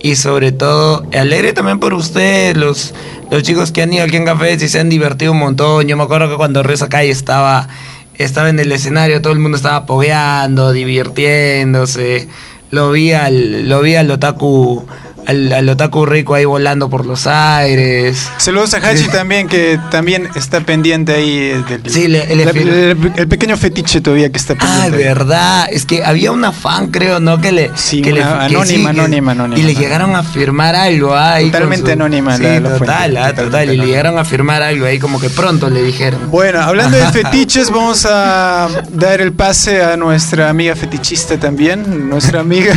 [0.00, 2.94] y sobre todo alegre también por ustedes, los,
[3.30, 5.86] los chicos que han ido aquí en Café y se han divertido un montón.
[5.88, 7.68] Yo me acuerdo que cuando Reza Calle estaba,
[8.14, 12.28] estaba en el escenario, todo el mundo estaba pogueando, divirtiéndose.
[12.70, 14.86] Lo vi al, lo vi al otaku,
[15.28, 18.28] al, al otaku rico ahí volando por los aires.
[18.38, 21.50] Saludos a Hachi también, que también está pendiente ahí.
[21.68, 24.96] Del, Sí, le- la- el, el pequeño fetiche todavía que está Ah, pendiente.
[25.04, 25.68] verdad.
[25.70, 27.40] Es que había una fan, creo, ¿no?
[27.40, 27.70] Que le.
[27.74, 31.14] Sí, que le- una que anónima, que- anónima, anónima, Y le llegaron a firmar algo
[31.14, 31.46] ahí.
[31.50, 33.72] Totalmente anónima Sí, la- la fuente, total, ah, total.
[33.72, 36.30] Y le llegaron a firmar algo ahí, como que pronto le dijeron.
[36.30, 42.40] Bueno, hablando de fetiches, vamos a dar el pase a nuestra amiga fetichista también, nuestra
[42.40, 42.74] amiga,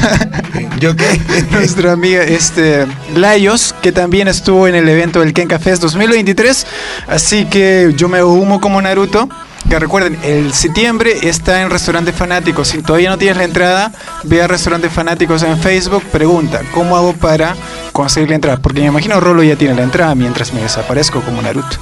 [0.80, 1.20] ¿Yo qué?
[1.52, 6.66] nuestra amiga este Layos, que también estuvo en el evento del Kenka Fest 2023,
[7.08, 9.30] así que yo me humo como Naruto.
[9.70, 12.70] Que recuerden, el septiembre está en Restaurante Fanáticos.
[12.70, 13.92] Si todavía no tienes la entrada,
[14.24, 17.56] ve a Restaurante Fanáticos en Facebook, pregunta, ¿cómo hago para
[17.92, 18.58] conseguir la entrada?
[18.58, 21.78] Porque me imagino Rolo ya tiene la entrada mientras me desaparezco como Naruto.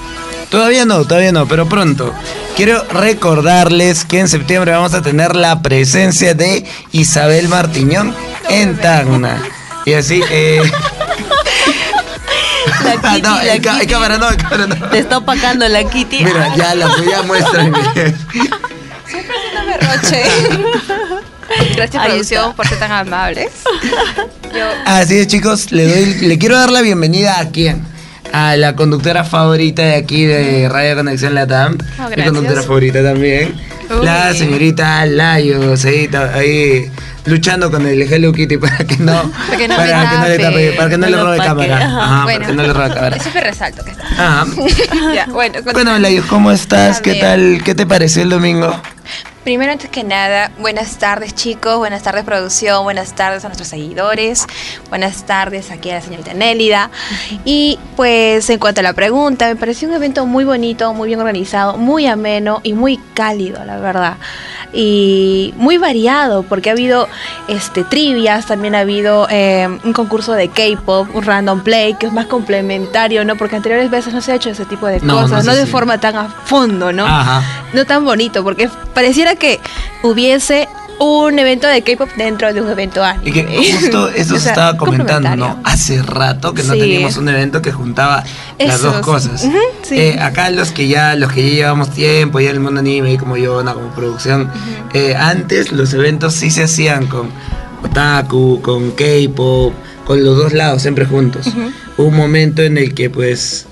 [0.50, 2.14] Todavía no, todavía no, pero pronto.
[2.58, 8.14] Quiero recordarles que en septiembre vamos a tener la presencia de Isabel Martiñón
[8.50, 9.42] en Tacna.
[9.90, 10.62] Y así, eh.
[12.84, 13.88] La Kitty, no, la Kitty.
[13.88, 14.76] cámara no, en cámara no.
[14.90, 16.24] Te está opacando la Kitty.
[16.24, 17.72] Mira, ya la ya muéstrame.
[19.82, 20.24] Roche.
[21.76, 22.56] Gracias Ahí producción está.
[22.56, 23.50] por ser tan amables.
[24.56, 27.84] Yo Así es, chicos, le doy, le quiero dar la bienvenida a quién?
[28.32, 31.78] A la conductora favorita de aquí de Radio Conexión Latam.
[32.00, 33.56] Oh, Mi conductora favorita también.
[33.90, 34.06] Uy.
[34.06, 36.92] La señorita Layos, ahí, ta- ahí
[37.26, 40.38] luchando con el Hello Kitty para que no, Para que no me que no le
[40.38, 40.44] tape.
[40.44, 41.48] tape, para que no, No le robe opaque.
[41.48, 41.86] cámara.
[41.86, 42.24] Ajá.
[42.24, 43.18] Bueno, para que no le robe cámara.
[43.18, 44.04] yo siempre resalto que está.
[44.08, 44.46] Ajá.
[45.14, 46.00] ya, bueno, Bueno, continúa.
[46.00, 47.02] Layos, ¿cómo estás?
[47.02, 47.62] ¿Qué tal?
[47.64, 48.80] ¿Qué te pareció el domingo?
[49.44, 54.46] Primero, antes que nada, buenas tardes chicos, buenas tardes producción, buenas tardes a nuestros seguidores,
[54.90, 56.92] buenas tardes aquí a la señorita Nélida.
[57.46, 61.20] Y pues en cuanto a la pregunta, me pareció un evento muy bonito, muy bien
[61.22, 64.18] organizado, muy ameno y muy cálido, la verdad.
[64.72, 67.08] Y muy variado, porque ha habido
[67.48, 72.14] este trivias, también ha habido eh, un concurso de K-pop, un random play, que es
[72.14, 73.36] más complementario, ¿no?
[73.36, 75.98] Porque anteriores veces no se ha hecho ese tipo de No, cosas, no, de forma
[75.98, 77.06] tan a fondo, ¿no?
[77.06, 77.42] Ajá.
[77.74, 79.60] no tan bonito, porque pareciera que
[80.04, 80.68] hubiese
[81.00, 83.30] un evento de K-pop dentro de un evento anime.
[83.30, 83.44] Y que
[83.80, 85.60] justo eso se estaba comentando, ¿no?
[85.64, 86.80] Hace rato que no Sí.
[86.80, 88.24] teníamos un evento que juntaba
[88.60, 88.94] las Esos.
[88.96, 89.46] dos cosas.
[89.46, 89.96] Ujú, sí.
[89.98, 93.18] Eh, acá los que ya, los que ya llevamos tiempo, ya en el mundo anime,
[93.18, 94.52] como yo, como producción,
[94.94, 97.30] eh, antes los eventos sí se hacían con
[97.84, 99.74] otaku, con K-pop,
[100.06, 101.48] con los dos lados, siempre juntos.
[101.98, 103.68] Hubo un momento en el que pues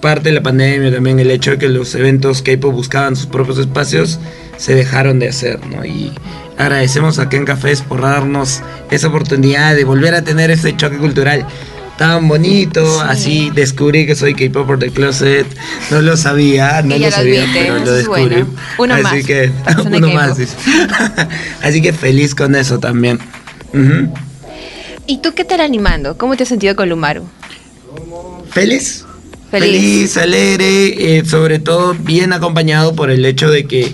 [0.00, 3.58] parte de la pandemia también el hecho de que los eventos K-pop buscaban sus propios
[3.58, 4.18] espacios
[4.56, 5.84] se dejaron de hacer, ¿no?
[5.84, 6.12] Y
[6.58, 8.60] agradecemos a Ken Cafés por darnos
[8.90, 11.46] esa oportunidad de volver a tener ese choque cultural
[11.98, 15.46] tan bonito, así descubrí que soy K-Popper de Closet,
[15.90, 18.22] no lo sabía, no lo sabía, admite, pero lo es descubrí.
[18.22, 18.46] bueno.
[18.78, 19.50] Uno así más, que
[19.84, 20.14] uno K-pop.
[20.14, 20.38] más,
[21.62, 23.18] así que feliz con eso también.
[25.06, 26.16] ¿Y tú qué tal animando?
[26.16, 27.24] ¿Cómo te has sentido con Lumaru?
[28.50, 29.04] Feliz.
[29.50, 29.70] Feliz.
[29.70, 33.92] Feliz, alegre, eh, sobre todo bien acompañado por el hecho de que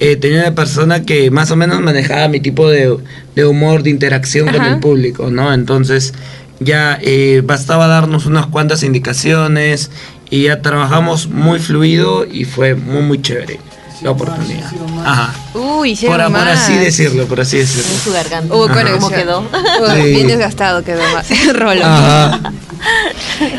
[0.00, 2.96] eh, tenía una persona que más o menos manejaba mi tipo de,
[3.36, 4.72] de humor, de interacción con Ajá.
[4.74, 5.52] el público, ¿no?
[5.54, 6.12] Entonces
[6.58, 9.90] ya eh, bastaba darnos unas cuantas indicaciones
[10.30, 13.60] y ya trabajamos muy fluido y fue muy, muy chévere
[14.02, 14.70] la oportunidad.
[15.04, 15.34] Ajá.
[15.52, 16.58] Uy, Por, por más.
[16.60, 17.98] así decirlo, por así En decirlo.
[18.02, 18.54] su garganta.
[18.54, 18.74] Hubo Ajá.
[18.74, 19.00] conexión.
[19.00, 19.40] ¿Cómo quedó?
[19.40, 20.12] Uy, Sí.
[20.14, 21.26] Bien desgastado quedó más.
[21.54, 21.84] Rolo.
[21.84, 22.40] Ajá.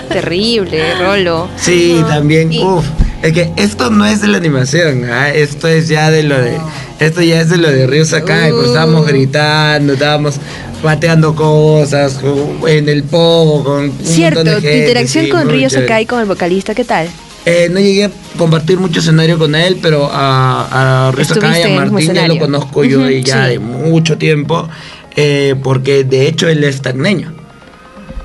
[0.10, 1.48] Terrible, Rolo.
[1.58, 2.52] Sí, también.
[2.52, 2.86] Y- Uf,
[3.22, 5.30] es que esto no es de la animación, ¿ah?
[5.30, 6.58] esto es ya de lo de.
[7.00, 8.68] Esto ya es de lo de Río Sakai, pues Uh.
[8.70, 10.36] estábamos gritando, estábamos
[10.84, 12.20] pateando cosas
[12.68, 15.70] en el pogo con Cierto, tu interacción sí, con Río.
[15.70, 17.08] Sakai, con el vocalista, ¿qué tal?
[17.46, 21.86] Eh, no llegué a compartir mucho escenario con él, pero a, a Río Sakai, a
[21.86, 23.52] Martín ya lo conozco yo de ya sí.
[23.54, 24.68] de mucho tiempo,
[25.16, 27.34] eh, porque de hecho él es tagneño.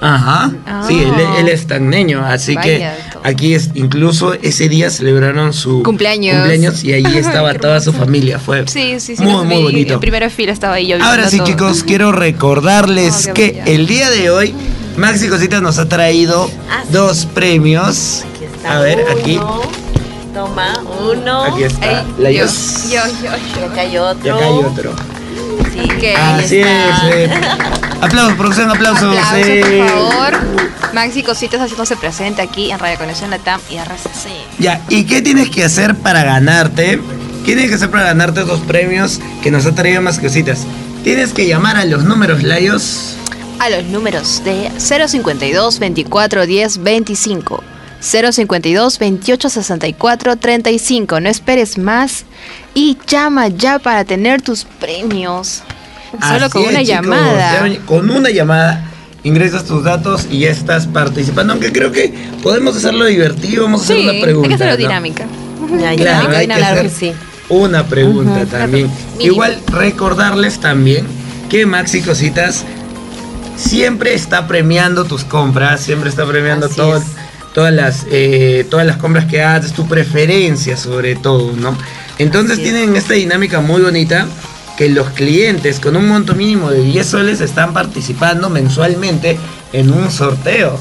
[0.01, 0.53] Ajá,
[0.87, 1.37] sí, él, Ah.
[1.41, 2.87] él es tagneño, así Vaya, que.
[3.29, 6.37] Aquí es, incluso ese día celebraron su Cumpleaños.
[6.37, 8.39] cumpleaños y allí estaba toda su familia.
[8.39, 9.23] Fue Sí, sí, sí.
[9.23, 9.63] muy, muy vi.
[9.65, 9.95] bonito.
[9.95, 10.97] En primera fila estaba ahí yo.
[11.03, 11.47] Ahora sí, todo.
[11.49, 14.55] chicos, quiero recordarles Oh, que el día de hoy
[14.97, 16.93] Maxi Cositas nos ha traído Ah, sí.
[16.93, 18.25] dos premios.
[18.35, 19.37] Aquí está A ver, aquí.
[19.39, 19.61] uno.
[20.33, 20.75] Toma,
[21.11, 21.43] uno.
[21.45, 22.01] Aquí está.
[22.01, 22.85] Ey, la yo, Yos.
[22.91, 24.27] yo, yo, Y acá hay otro.
[24.27, 24.93] Y acá hay otro.
[25.89, 26.03] Sí, Ok.
[26.03, 26.67] ahí Así es.
[27.15, 27.31] eh.
[28.01, 29.17] Aplausos, producción, aplausos.
[29.17, 29.85] Aplausos, eh.
[29.89, 30.93] por favor.
[30.93, 34.29] Maxi Cositas haciéndose presente aquí en Radio Conexión Latam y RCC.
[34.59, 37.01] Ya, ¿y qué tienes que hacer para ganarte?
[37.45, 40.67] ¿Qué tienes que hacer para ganarte esos premios que nos ha traído más cositas?
[41.05, 43.17] Tienes que llamar a los números Layos.
[43.61, 47.65] A los números de 052 24 10 25.
[48.01, 51.21] 052 28 64 35.
[51.21, 52.25] No esperes más
[52.75, 55.63] y llama ya para tener tus premios.
[56.21, 56.89] Solo Así con es, una chicos.
[56.89, 57.69] llamada.
[57.87, 58.91] Con una llamada
[59.25, 61.53] ingresas tus datos y ya estás participando.
[61.55, 63.65] Aunque creo que podemos hacerlo divertido.
[63.65, 64.45] Vamos a hacer una pregunta.
[64.45, 64.77] hay que hacerlo ¿no?
[64.79, 65.27] dinámica.
[65.81, 67.13] Ya, ya, Claro, hay que claro hacer que sí.
[67.49, 68.89] una pregunta también.
[69.19, 71.07] Igual recordarles también
[71.51, 72.65] que Maxi Cositas
[73.57, 77.05] siempre está premiando tus compras, siempre está premiando todo- es.
[77.55, 81.77] todas las eh, todas las compras que haces, tu preferencia sobre todo, ¿no?
[82.19, 82.73] Entonces Así es.
[82.73, 84.27] tienen esta dinámica muy bonita
[84.77, 89.39] que los clientes con un monto mínimo de 10 soles están participando mensualmente
[89.73, 90.79] en un sorteo.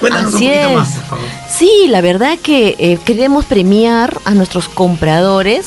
[0.00, 0.74] Cuéntanos Así un poquito es.
[0.76, 1.24] más, por favor.
[1.48, 5.66] Sí, la verdad que eh, queremos premiar a nuestros compradores.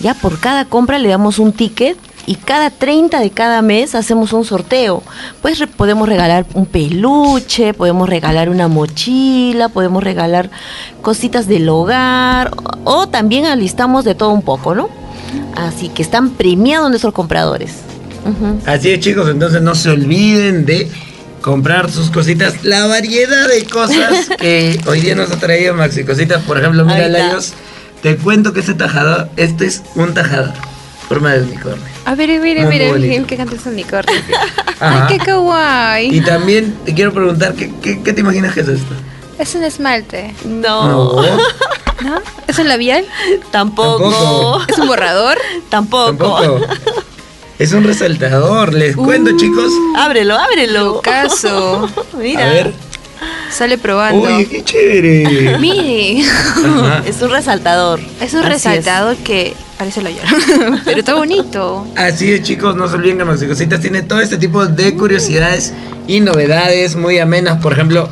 [0.00, 4.32] Ya por cada compra le damos un ticket y cada 30 de cada mes hacemos
[4.32, 5.02] un sorteo.
[5.42, 10.50] Pues re- podemos regalar un peluche, podemos regalar una mochila, podemos regalar
[11.02, 12.52] cositas del hogar
[12.84, 14.88] o, o también alistamos de todo un poco, ¿no?
[15.58, 17.72] Así que están premiados nuestros compradores.
[18.64, 20.88] Así es, chicos, entonces no se olviden de
[21.40, 26.42] comprar sus cositas, la variedad de cosas que hoy día nos ha traído Maxi Cositas.
[26.44, 27.08] Por ejemplo, mira.
[27.08, 27.54] Layos,
[28.02, 30.52] te cuento que este tajador, este es un tajador,
[31.08, 31.84] forma de unicornio.
[32.04, 33.08] A ver, mire, mire, bonito.
[33.08, 34.14] mire, que canta ese unicornio.
[34.80, 36.16] Ay, qué kawaii.
[36.16, 38.94] Y también te quiero preguntar, ¿qué, qué, qué te imaginas que es esto?
[39.40, 41.22] Es un esmalte, No, ¿no?
[42.46, 43.04] ¿Es un labial?
[43.50, 44.10] tampoco.
[44.10, 44.62] Tampoco.
[44.68, 45.38] ¿Es un borrador?
[45.68, 46.40] Tampoco.
[46.40, 46.60] Tampoco.
[47.58, 49.72] Es un resaltador, les cuento, chicos.
[49.96, 51.00] Ábrelo, ábrelo.
[51.02, 51.90] Caso.
[52.16, 52.46] Mira.
[52.46, 52.72] A ver.
[53.50, 54.36] Sale probando.
[54.36, 55.58] Uy, qué chévere.
[55.60, 56.22] Mire.
[56.28, 57.02] Ajá.
[57.06, 57.98] Es un resaltador.
[58.20, 60.10] Es un Así resaltador que parece lo
[60.84, 61.84] Pero está bonito.
[61.96, 65.72] Así es, chicos, no se olviden que Maxi Cositas tiene todo este tipo de curiosidades
[66.06, 67.60] y novedades muy amenas.
[67.60, 68.08] Por ejemplo,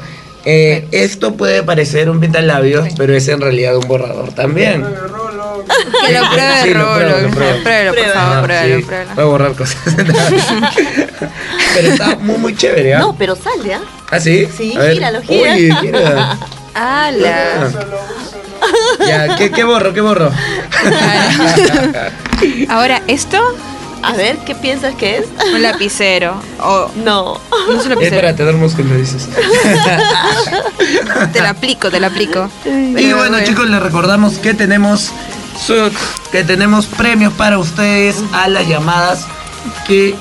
[0.47, 4.87] eh, esto puede parecer un pintalabios, pero es en realidad un borrador también.
[6.07, 7.31] Que lo pruebe, Sí, lo Rolo.
[7.63, 9.15] Pruébelo, por favor, pruébalo, sí, pruébalo.
[9.15, 9.77] Voy a borrar cosas.
[11.75, 12.99] pero está muy, muy chévere, ¿ah?
[13.01, 13.81] No, pero sale, ¿ah?
[14.11, 14.47] ¿Ah, sí?
[14.57, 15.53] Sí, A gíralo, gira.
[15.53, 16.39] Uy, gira.
[16.75, 17.71] ¡Hala!
[19.07, 19.93] Ya, ¿qué, qué borro?
[19.93, 20.31] ¿Qué borro?
[22.69, 23.57] Ahora, ¿esto?
[24.07, 25.27] A ver, ¿qué piensas que es?
[25.53, 26.35] Un lapicero.
[26.61, 27.41] O No.
[27.69, 28.17] no es un lapicero.
[28.17, 29.29] para tener músculo, dices.
[31.33, 32.49] Te la aplico, te la aplico.
[32.65, 35.11] Y bueno, chicos, les recordamos que tenemos
[36.31, 39.27] que tenemos premios para ustedes a las llamadas
[39.87, 40.15] que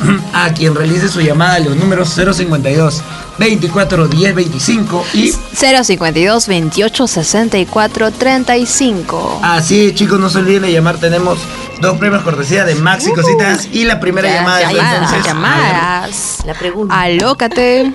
[0.32, 3.02] a quien realice su llamada los números 052
[3.38, 9.40] 24 10 25 y 052 28 64 35.
[9.42, 10.98] así es, chicos, no se olviden de llamar.
[10.98, 11.38] Tenemos
[11.80, 15.24] dos premios cortesía de Maxi Cositas y la primera Ya, llamada ya, de ya, entonces.
[15.24, 16.38] llamadas.
[16.46, 17.00] La pregunta.
[17.00, 17.90] Alócate.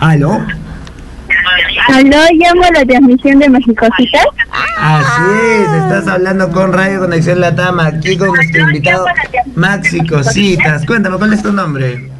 [0.00, 0.40] ¿Aló?
[1.88, 4.24] Aló, llamo a la transmisión de Mexicositas.
[4.78, 5.22] Así
[5.60, 9.06] es, estás hablando con Radio Conexión Latama, aquí con nuestro invitado
[9.54, 10.84] Maxi Cositas.
[10.86, 12.10] Cuéntame, ¿cuál es tu nombre?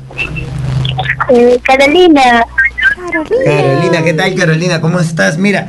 [1.31, 2.44] Eh, Carolina,
[3.44, 4.81] Carolina, ¿qué tal Carolina?
[4.81, 5.38] ¿Cómo estás?
[5.38, 5.68] Mira,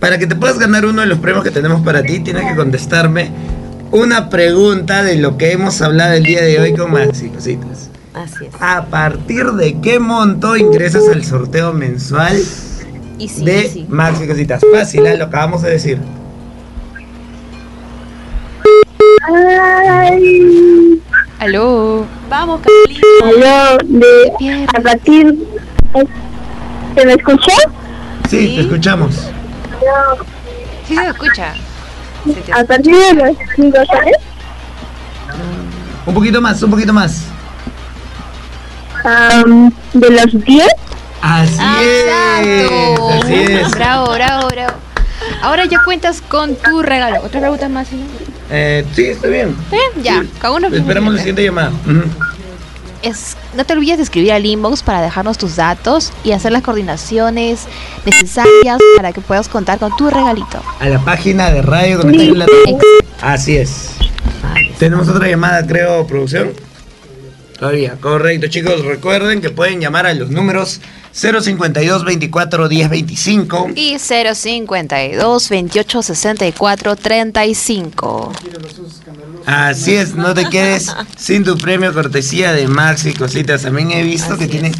[0.00, 2.56] para que te puedas ganar uno de los premios que tenemos para ti, tienes que
[2.56, 3.30] contestarme
[3.92, 7.90] una pregunta de lo que hemos hablado el día de hoy con Maxi Cositas.
[8.14, 8.54] Así es.
[8.60, 12.36] ¿A partir de qué monto ingresas al sorteo mensual
[13.18, 13.86] Y sí, de sí.
[13.88, 14.62] Maxi Cositas?
[14.72, 15.16] Fácil, ¿eh?
[15.16, 15.98] lo acabamos de decir.
[19.28, 21.00] Ay,
[21.38, 22.06] Aló.
[22.28, 23.68] Vamos, Carolina.
[23.70, 25.46] aló, de, a partir...
[26.94, 27.52] ¿Se me escucha?
[28.28, 29.30] Sí, te escuchamos.
[30.88, 31.54] Sí se escucha.
[32.54, 34.16] A partir de los 5 soles,
[36.06, 37.22] Un poquito más, un poquito más.
[39.04, 40.66] am, de los 10,
[41.22, 43.70] Así es, así es.
[43.72, 44.72] Bravo, bravo, bravo.
[45.42, 47.22] Ahora ya cuentas con tu regalo.
[47.22, 47.88] ¿Otra pregunta más?
[47.88, 48.04] ¿sí?
[48.50, 49.56] Eh, sí, está bien.
[49.64, 50.04] ¿Está bien?
[50.04, 50.68] Ya, cada uno.
[50.68, 51.72] Esperamos la siguiente llamada.
[53.02, 56.62] Es, no te olvides de escribir al inbox para dejarnos tus datos y hacer las
[56.62, 57.66] coordinaciones
[58.04, 60.62] necesarias para que puedas contar con tu regalito.
[60.80, 62.46] A la página de Radio Conexión La
[63.20, 63.90] Así es.
[64.78, 66.52] Tenemos otra llamada, creo, producción.
[67.58, 68.84] Todavía, correcto, chicos.
[68.84, 70.80] Recuerden que pueden llamar a los números
[71.12, 73.70] 052 24 10 25.
[73.74, 78.32] Y 052 28 64 35.
[79.46, 83.62] Así es, no te quedes sin tu premio cortesía de Maxi Cositas.
[83.62, 84.72] También he visto que tiene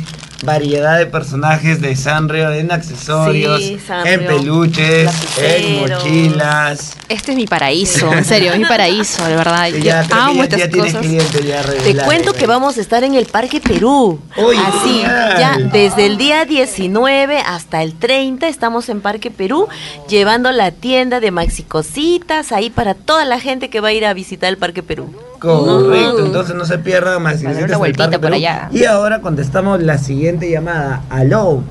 [0.42, 6.92] variedad de personajes de Sanrio en accesorios, Sí, Sanrio, en peluches, en mochilas.
[7.08, 9.68] Este es mi paraíso, en serio, es mi paraíso, de verdad.
[9.68, 11.06] Yo ya, amo ya- estas ya tienes cosas.
[11.06, 12.38] cliente ya Te cuento ya.
[12.38, 14.20] que vamos a estar en el Parque Perú.
[14.36, 15.34] Uy, Así, genial.
[15.38, 19.68] ya desde el día 19 hasta el 30 estamos en Parque Perú
[20.08, 24.04] llevando la tienda de Maxi Cositas ahí para toda la gente que va a ir
[24.04, 25.14] a visitar el Parque Perú.
[25.38, 28.68] Correcto, entonces no se pierdan más una vueltita por allá.
[28.72, 31.02] Y ahora contestamos la siguiente llamada.
[31.10, 31.62] Aló.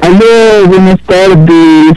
[0.00, 1.94] Aló, buenas tardes.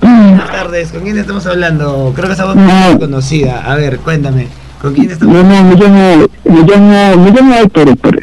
[0.00, 2.12] Buenas tardes, ¿con quién estamos hablando?
[2.14, 2.90] Creo que esa voz No.
[2.90, 3.60] es conocida.
[3.70, 4.48] A ver, cuéntame,
[4.80, 7.88] ¿con quién estamos No, no, me llamo, me llamo, me llamo Héctor.
[7.90, 8.20] Héctor.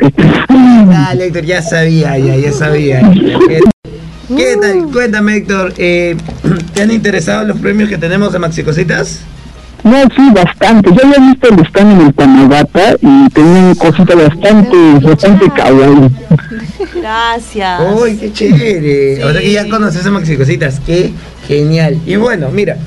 [0.89, 3.01] Dale, Héctor, ya sabía, ya, ya sabía.
[3.47, 3.59] ¿Qué,
[4.36, 4.89] qué tal?
[4.91, 6.17] Cuéntame, Héctor, eh,
[6.74, 9.21] ¿te han interesado los premios que tenemos de Maxi Cositas?
[9.84, 10.89] No, sí, bastante.
[10.93, 16.09] Yo había visto el stand en el Tanagata y tenían cositas bastante, bastante kawaii.
[16.95, 17.81] Gracias.
[18.01, 19.23] ¡Uy, qué chévere!
[19.25, 21.11] O sea que ya conoces a Maxi Cositas, qué
[21.47, 21.99] genial.
[22.05, 22.77] Y bueno, mira,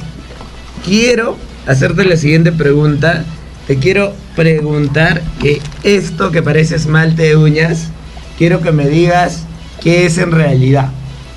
[0.84, 1.36] quiero
[1.66, 3.24] hacerte la siguiente pregunta.
[3.66, 7.88] Te quiero preguntar que esto que parece esmalte de uñas,
[8.38, 9.44] quiero que me digas
[9.82, 10.88] qué es en realidad.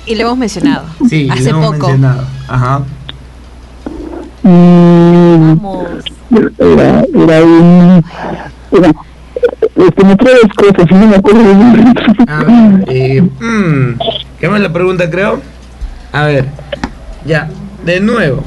[0.06, 1.88] Y lo hemos mencionado Sí, hace lo hemos poco.
[1.88, 2.24] mencionado.
[2.48, 2.82] Ajá.
[4.42, 6.04] Mm, Vamos.
[6.58, 8.04] era, era un...
[8.72, 8.92] Era,
[9.76, 11.84] este, me traes cosas y no me acuerdo de nombre.
[12.26, 13.98] A ver, eh, mm,
[14.38, 15.40] ¿qué más la pregunta, creo?
[16.12, 16.46] A ver,
[17.24, 17.48] ya,
[17.84, 18.44] de nuevo.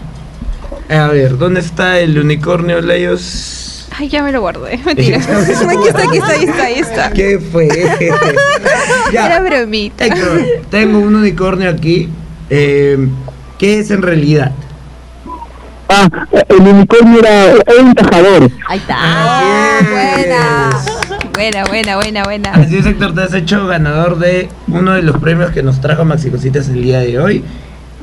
[0.90, 3.88] A ver, ¿dónde está el unicornio, Leyos?
[3.98, 4.78] Ay, ya me lo guardé.
[4.86, 5.18] Mentira.
[5.22, 7.12] aquí está, aquí está, ahí está, ahí está.
[7.12, 7.68] ¿Qué fue?
[9.12, 10.06] Era bromita.
[10.70, 12.10] Tengo un unicornio aquí.
[12.50, 13.08] Eh,
[13.58, 14.52] ¿Qué es en realidad?
[15.90, 16.10] Ah,
[16.50, 18.52] el unicornio era, era un tajador.
[18.68, 18.98] Ahí está.
[19.92, 20.70] Buena.
[21.34, 22.52] Buena, buena, buena, buena.
[22.52, 26.06] Así es, Héctor, te has hecho ganador de uno de los premios que nos trajo
[26.06, 27.44] Maxi Cositas el día de hoy.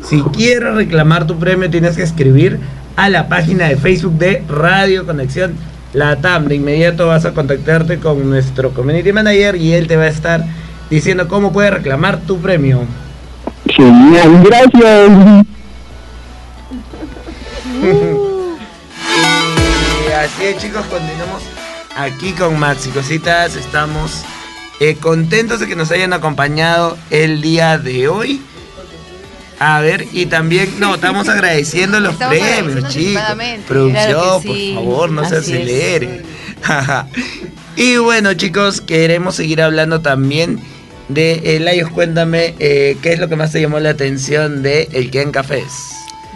[0.02, 2.58] Si quieres reclamar tu premio, tienes que escribir
[2.96, 5.54] a la página de Facebook de Radio Conexión
[5.92, 6.46] Latam.
[6.46, 10.44] De inmediato vas a contactarte con nuestro community manager y él te va a estar
[10.90, 12.80] diciendo cómo puedes reclamar tu premio.
[13.66, 15.46] Genial, gracias.
[17.82, 17.86] Y
[20.12, 21.42] así es, chicos, continuamos
[21.96, 23.56] aquí con Maxi Cositas.
[23.56, 24.22] Estamos
[24.80, 28.42] eh, contentos de que nos hayan acompañado el día de hoy.
[29.58, 33.22] A ver, y también, no, estamos agradeciendo los Estamos premios, chicos.
[33.66, 34.72] Producción, Claro que sí.
[34.74, 36.22] por favor, no se Así acelere.
[37.76, 40.60] y bueno, chicos, queremos seguir hablando también
[41.08, 41.90] de Elayos.
[41.90, 45.66] Cuéntame, eh, ¿qué es lo que más te llamó la atención de El Ken Cafés?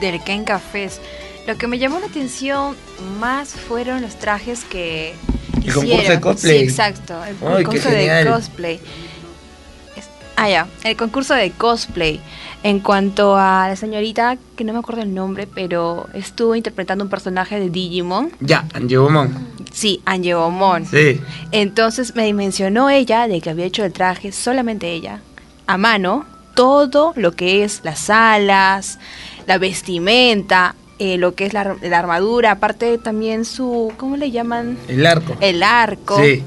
[0.00, 1.00] Del Ken Cafés.
[1.46, 2.74] Lo que me llamó la atención
[3.20, 5.10] más fueron los trajes que
[5.56, 6.06] El concurso hicieron.
[6.08, 6.58] de cosplay.
[6.58, 7.24] Sí, exacto.
[7.24, 8.80] El Ay, concurso de cosplay.
[10.36, 10.66] Ah, ya.
[10.82, 12.20] El concurso de cosplay.
[12.64, 17.10] En cuanto a la señorita, que no me acuerdo el nombre, pero estuvo interpretando un
[17.10, 18.32] personaje de Digimon.
[18.40, 19.46] Ya, Angebomon.
[19.70, 20.86] Sí, Angebomon.
[20.86, 21.20] Sí.
[21.52, 25.20] Entonces me mencionó ella de que había hecho el traje, solamente ella,
[25.66, 26.24] a mano,
[26.54, 28.98] todo lo que es las alas,
[29.46, 34.30] la vestimenta, eh, lo que es la, ar- la armadura, aparte también su, ¿cómo le
[34.30, 34.78] llaman?
[34.88, 35.36] El arco.
[35.40, 36.20] El arco.
[36.22, 36.42] Sí.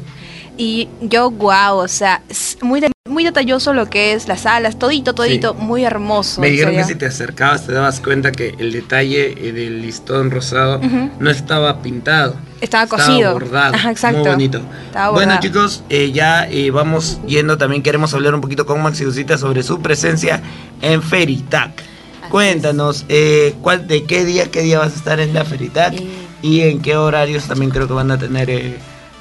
[0.60, 4.80] Y yo, wow, o sea, es muy, de- muy detalloso lo que es las alas,
[4.80, 6.42] todito, todito, muy hermoso.
[6.42, 10.32] Me dijeron que si te acercabas te dabas cuenta que el detalle eh, del listón
[10.32, 10.82] rosado
[11.20, 12.36] no estaba pintado.
[12.60, 13.34] Estaba cosido.
[13.34, 13.76] bordado.
[13.76, 14.18] Ajá, exacto.
[14.22, 14.62] Muy bonito.
[14.88, 15.42] Estaba bueno, bordado.
[15.48, 17.60] chicos, eh, ya eh, vamos yendo.
[17.60, 20.42] También queremos hablar un poquito con Maxi Usita sobre su presencia
[20.82, 21.84] en Feritac.
[22.30, 25.94] Cuéntanos, eh, ¿cuál, ¿de qué día, qué día vas a estar en la Feritac?
[25.94, 26.08] Eh.
[26.42, 28.78] Y en qué horarios también creo que van a tener, eh,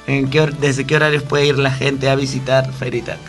[0.07, 3.19] en qué, desde qué horarios puede ir la gente a visitar Feritac.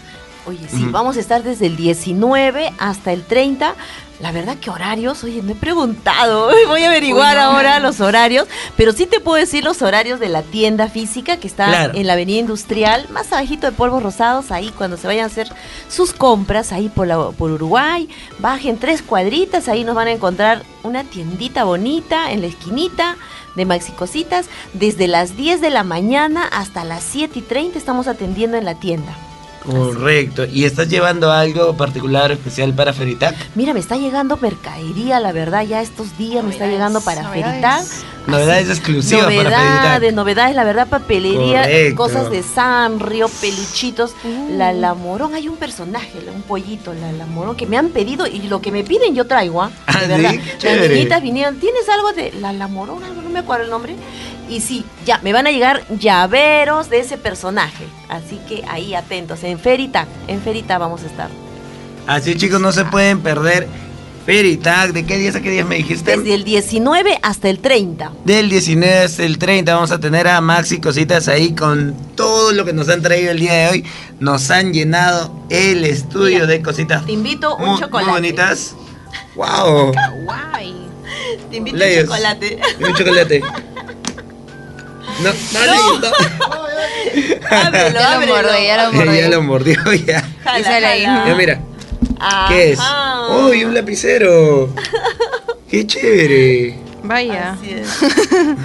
[0.48, 3.74] Oye, sí, vamos a estar desde el 19 hasta el 30.
[4.20, 7.50] La verdad que horarios, oye, no he preguntado, voy a averiguar Uy, no.
[7.50, 11.46] ahora los horarios, pero sí te puedo decir los horarios de la tienda física que
[11.46, 11.92] está Claro.
[11.94, 15.48] en la avenida industrial, más abajito de Polvos Rosados, ahí cuando se vayan a hacer
[15.88, 18.08] sus compras, ahí por, la- por Uruguay,
[18.40, 23.16] bajen tres cuadritas, ahí nos van a encontrar una tiendita bonita en la esquinita
[23.54, 28.08] de Maxi Cositas, desde las 10 de la mañana hasta las 7 y 30 estamos
[28.08, 29.16] atendiendo en la tienda.
[29.72, 30.44] Correcto.
[30.46, 33.34] ¿Y estás llevando algo particular, especial para Feritac?
[33.54, 37.88] Mira, me está llegando mercadería, la verdad, ya estos días me está llegando para novedades.
[37.88, 38.08] Ferital.
[38.26, 40.14] Novedades exclusivas para Novedades, Feritac.
[40.14, 41.96] novedades, la verdad, papelería, Correcto.
[41.96, 44.12] cosas de Sanrio, peluchitos,
[44.50, 48.60] la Lamorón, hay un personaje, un pollito, la Lamorón, que me han pedido y lo
[48.60, 49.70] que me piden yo traigo, ¿ah?
[49.86, 50.22] Ah, De ¿sí?
[50.22, 50.40] verdad.
[50.62, 53.02] Las niñitas vinieron, ¿tienes algo de la Lamorón?
[53.02, 53.96] Algo, no me acuerdo el nombre.
[54.48, 57.84] Y sí, ya, me van a llegar llaveros de ese personaje.
[58.08, 61.28] Así que ahí atentos, en Ferita, en Ferita vamos a estar.
[62.06, 63.68] Así chicos, no se pueden perder
[64.24, 64.92] Feritac.
[64.92, 66.16] ¿De qué días a qué días me dijiste?
[66.16, 68.12] Desde el 19 hasta el 30.
[68.24, 72.64] Del 19 hasta el 30 vamos a tener a Maxi Cositas ahí con todo lo
[72.64, 73.84] que nos han traído el día de hoy.
[74.20, 78.10] Nos han llenado el estudio Mira, de cositas Te invito un muy, muy chocolate.
[78.10, 78.74] bonitas.
[79.34, 79.92] ¡Wow!
[80.24, 80.74] Guay.
[81.50, 82.60] Te invito un chocolate.
[82.80, 83.42] Un chocolate.
[85.22, 86.12] No, no, le gustó.
[87.50, 88.34] ábrelo, Ya lo ábrelo.
[88.36, 89.18] mordí, ya lo mordí.
[89.18, 90.28] ya lo mordió ya.
[90.44, 91.04] Jala, Díselo ahí.
[91.04, 91.26] jala.
[91.28, 91.60] Ya mira,
[92.48, 92.78] ¿qué es?
[93.30, 94.68] ¡Uy, un lapicero!
[95.70, 96.78] ¡Qué chévere!
[97.02, 97.52] Vaya.
[97.52, 97.88] Así es.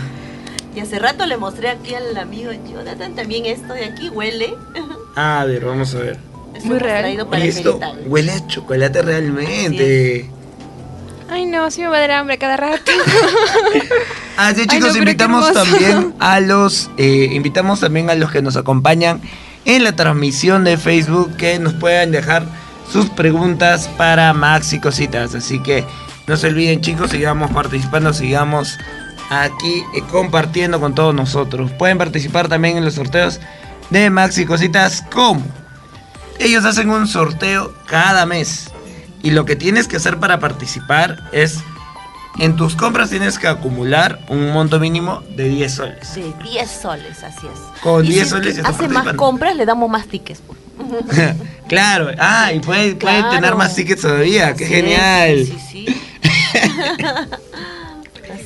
[0.76, 4.56] Y hace rato le mostré aquí al amigo Jonathan también esto de aquí huele.
[5.16, 6.18] A ver, vamos a ver.
[6.56, 7.16] Esto Muy real.
[7.28, 10.32] para Oye, esto huele a chocolate realmente.
[11.30, 12.92] Ay, no, sí me va a dar hambre cada rato.
[14.38, 18.58] Así Ay, chicos, no, invitamos también a los, eh, invitamos también a los que nos
[18.58, 19.22] acompañan
[19.66, 22.46] en la transmisión de Facebook que nos puedan dejar
[22.92, 25.36] sus preguntas para Max y cositas.
[25.36, 25.86] Así que
[26.28, 28.78] no se olviden chicos, sigamos participando, sigamos
[29.30, 31.72] aquí eh, compartiendo con todos nosotros.
[31.72, 33.40] Pueden participar también en los sorteos
[33.90, 35.44] de Max y cositas como
[36.40, 38.73] ellos hacen un sorteo cada mes.
[39.24, 41.60] Y lo que tienes que hacer para participar es,
[42.40, 46.14] en tus compras tienes que acumular un monto mínimo de 10 soles.
[46.16, 47.60] De 10 soles, así es.
[47.82, 50.42] Con Y 10 si es soles ya hace más compras, le damos más tickets.
[50.46, 50.60] pues.
[51.68, 53.30] claro, ah, y pueden, Claro.
[53.30, 55.46] tener más tickets todavía, qué genial.
[55.46, 55.86] Sí, sí,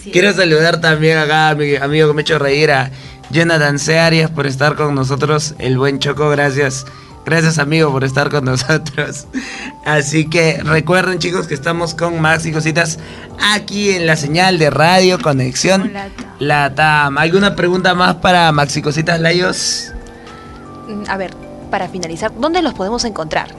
[0.04, 0.12] sí.
[0.12, 2.92] Quiero saludar también acá a mi amigo que me ha hecho reír a
[3.30, 4.00] Jonathan C.
[4.00, 6.86] Arias por estar con nosotros, el buen Choco, gracias.
[7.28, 9.28] Gracias amigo por estar con nosotros.
[9.84, 13.00] Así que recuerden chicos que estamos con Max y Cositas
[13.54, 16.08] aquí en la señal de Radio Conexión Hola.
[16.40, 17.18] Latam.
[17.18, 19.92] ¿Alguna pregunta más para Maxi Cositas Layos?
[20.88, 21.32] Mm, A ver,
[21.70, 23.50] para finalizar, ¿dónde los podemos encontrar?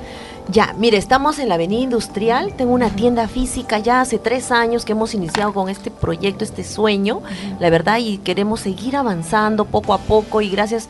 [0.51, 2.55] Ya, mire, estamos en la Avenida Industrial.
[2.57, 6.65] Tengo una tienda física ya hace tres años que hemos iniciado con este proyecto, este
[6.65, 7.21] sueño,
[7.61, 10.89] la verdad, y queremos seguir avanzando poco a poco y gracias.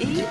[0.00, 0.24] Y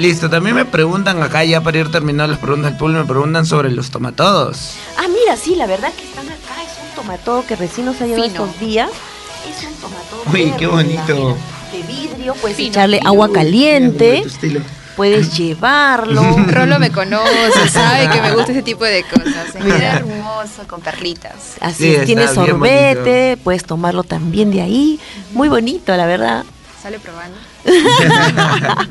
[0.00, 3.44] Listo, también me preguntan acá, ya para ir terminando las preguntas del público, me preguntan
[3.44, 4.76] sobre los tomatodos.
[4.96, 6.62] Ah, mira, sí, la verdad que están acá.
[6.62, 8.90] Es un tomatodo que recién nos ha llegado estos días.
[9.46, 11.36] Es un tomatodo Uy, qué bonito.
[11.36, 12.70] mira, De vidrio, puedes Fino.
[12.70, 14.22] echarle agua mira, caliente.
[14.96, 16.22] puedes llevarlo.
[16.48, 19.54] Rolo me conoce, sabe que me gusta ese tipo de cosas.
[19.54, 21.56] Es muy hermoso, con perlitas.
[21.60, 24.98] Así Sí, es, tiene está bien sorbete, puedes tomarlo también de ahí.
[25.32, 26.44] Muy bonito, la verdad.
[26.82, 27.36] Sale probando.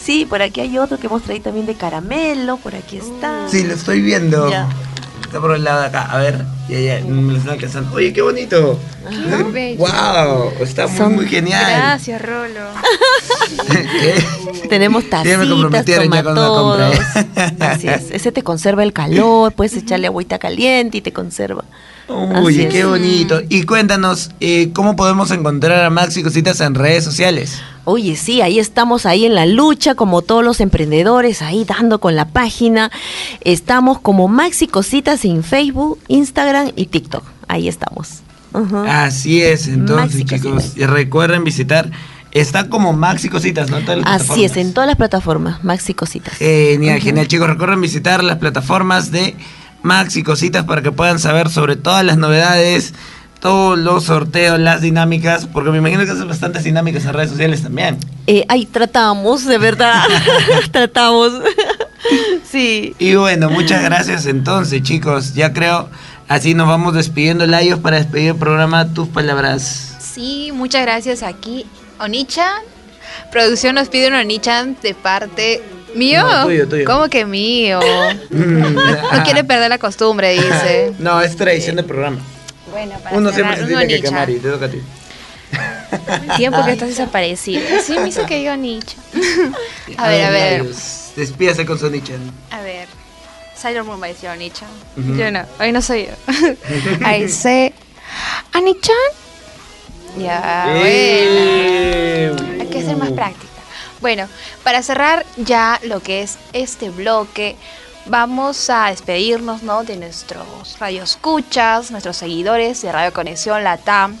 [0.00, 3.48] Sí, por aquí hay otro que hemos traído también de caramelo, por aquí está.
[3.48, 4.50] Sí, lo estoy viendo.
[4.50, 4.68] Ya.
[5.30, 6.06] Está por el lado de acá.
[6.10, 7.94] A ver, ya, ya, me lo están alcanzando.
[7.94, 8.80] Oye, qué bonito.
[9.08, 9.78] Qué bello.
[9.78, 11.64] Wow, está muy, Son- muy genial.
[11.72, 12.66] Gracias, Rolo.
[14.68, 16.04] Tenemos Ya me tacitas,
[16.90, 16.98] ¿eh?
[17.60, 18.10] Así es.
[18.10, 21.62] Ese te conserva el calor, puedes echarle agüita caliente y te conserva.
[22.08, 22.66] Es.
[22.66, 23.40] qué bonito.
[23.48, 27.62] Y cuéntanos, eh, ¿cómo podemos encontrar a Maxi Cositas en redes sociales?
[27.90, 32.14] Oye, sí, ahí estamos ahí en la lucha, como todos los emprendedores, ahí dando con
[32.14, 32.92] la página.
[33.40, 37.24] Estamos como Maxi Cositas en Facebook, Instagram y TikTok.
[37.48, 38.20] Ahí estamos.
[38.86, 40.52] Así es, entonces, Maxi chicos.
[40.52, 40.90] Cositas.
[40.90, 41.90] Recuerden visitar.
[42.30, 43.78] Está como Maxi Cositas, ¿no?
[44.04, 46.34] Así es, en todas las plataformas, Maxi Cositas.
[46.34, 47.48] Genial, genial, chicos.
[47.48, 49.34] Recuerden visitar las plataformas de
[49.82, 52.94] Maxi Cositas para que puedan saber sobre todas las novedades,
[53.40, 57.62] todos los sorteos, las dinámicas, porque me imagino que hacen bastantes dinámicas en redes sociales
[57.62, 57.98] también.
[58.26, 60.04] Eh, ahí tratamos, de verdad.
[60.70, 61.32] tratamos.
[62.50, 62.94] sí.
[62.98, 65.34] Y bueno, muchas gracias entonces, chicos.
[65.34, 65.88] Ya creo,
[66.28, 68.92] así nos vamos despidiendo, Layos, para despedir el programa.
[68.92, 69.96] Tus palabras.
[69.98, 71.66] Sí, muchas gracias aquí.
[71.98, 72.62] Onichan.
[73.32, 75.62] Producción nos pide un Onichan de parte
[75.94, 76.22] mío.
[76.22, 76.84] No, tuyo, tuyo.
[76.84, 77.80] ¿Cómo que mío?
[78.30, 80.92] No quiere perder la costumbre, dice.
[80.98, 82.18] No, es tradición del programa.
[82.70, 84.80] Bueno, para Uno siempre se un tiene que quemar y te toca a ti.
[86.36, 87.62] Tiempo que estás desaparecido.
[87.84, 89.00] Sí, me hizo que diga Onichan.
[89.96, 90.64] A ver, a ver.
[91.16, 92.32] Despídase con su Nichan.
[92.50, 92.86] A ver.
[93.56, 94.68] Sailor Moon va a decir Onichan.
[94.96, 95.14] Ujú.
[95.16, 96.12] Yo no, hoy no soy yo.
[97.04, 97.72] Ahí dice.
[98.52, 98.94] ¿Anichan?
[100.18, 100.82] Ya, bueno.
[100.86, 103.46] Eh, Hay que ser más práctica.
[104.00, 104.26] Bueno,
[104.64, 107.56] para cerrar ya lo que es este bloque,
[108.06, 109.84] vamos a despedirnos ¿no?
[109.84, 114.16] de nuestros radioescuchas, nuestros seguidores de Radio Conexión Latam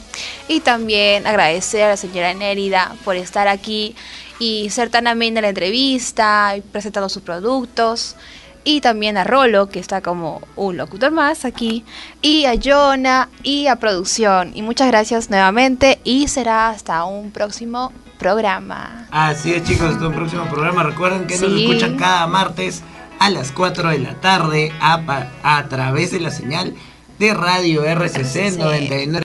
[0.48, 3.94] y también agradecer a la señora Nérida por estar aquí
[4.38, 8.16] y ser tan amena en la entrevista y presentando sus productos.
[8.62, 11.82] Y también a Rolo, que está como un locutor más aquí.
[12.20, 14.52] Y a Jonah y a producción.
[14.54, 15.98] Y muchas gracias nuevamente.
[16.04, 19.08] Y será hasta un próximo programa.
[19.10, 20.82] Así es, chicos, hasta un próximo programa.
[20.82, 22.82] Recuerden que nos escuchan cada martes
[23.20, 26.74] a las 4 de la tarde a, través de la señal
[27.18, 29.22] de Radio RCC 99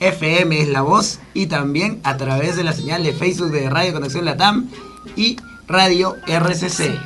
[0.00, 3.94] FM es la voz y también a través de la señal de Facebook de Radio
[3.94, 4.68] Conexión Latam
[5.14, 5.36] y
[5.68, 6.98] Radio RCC.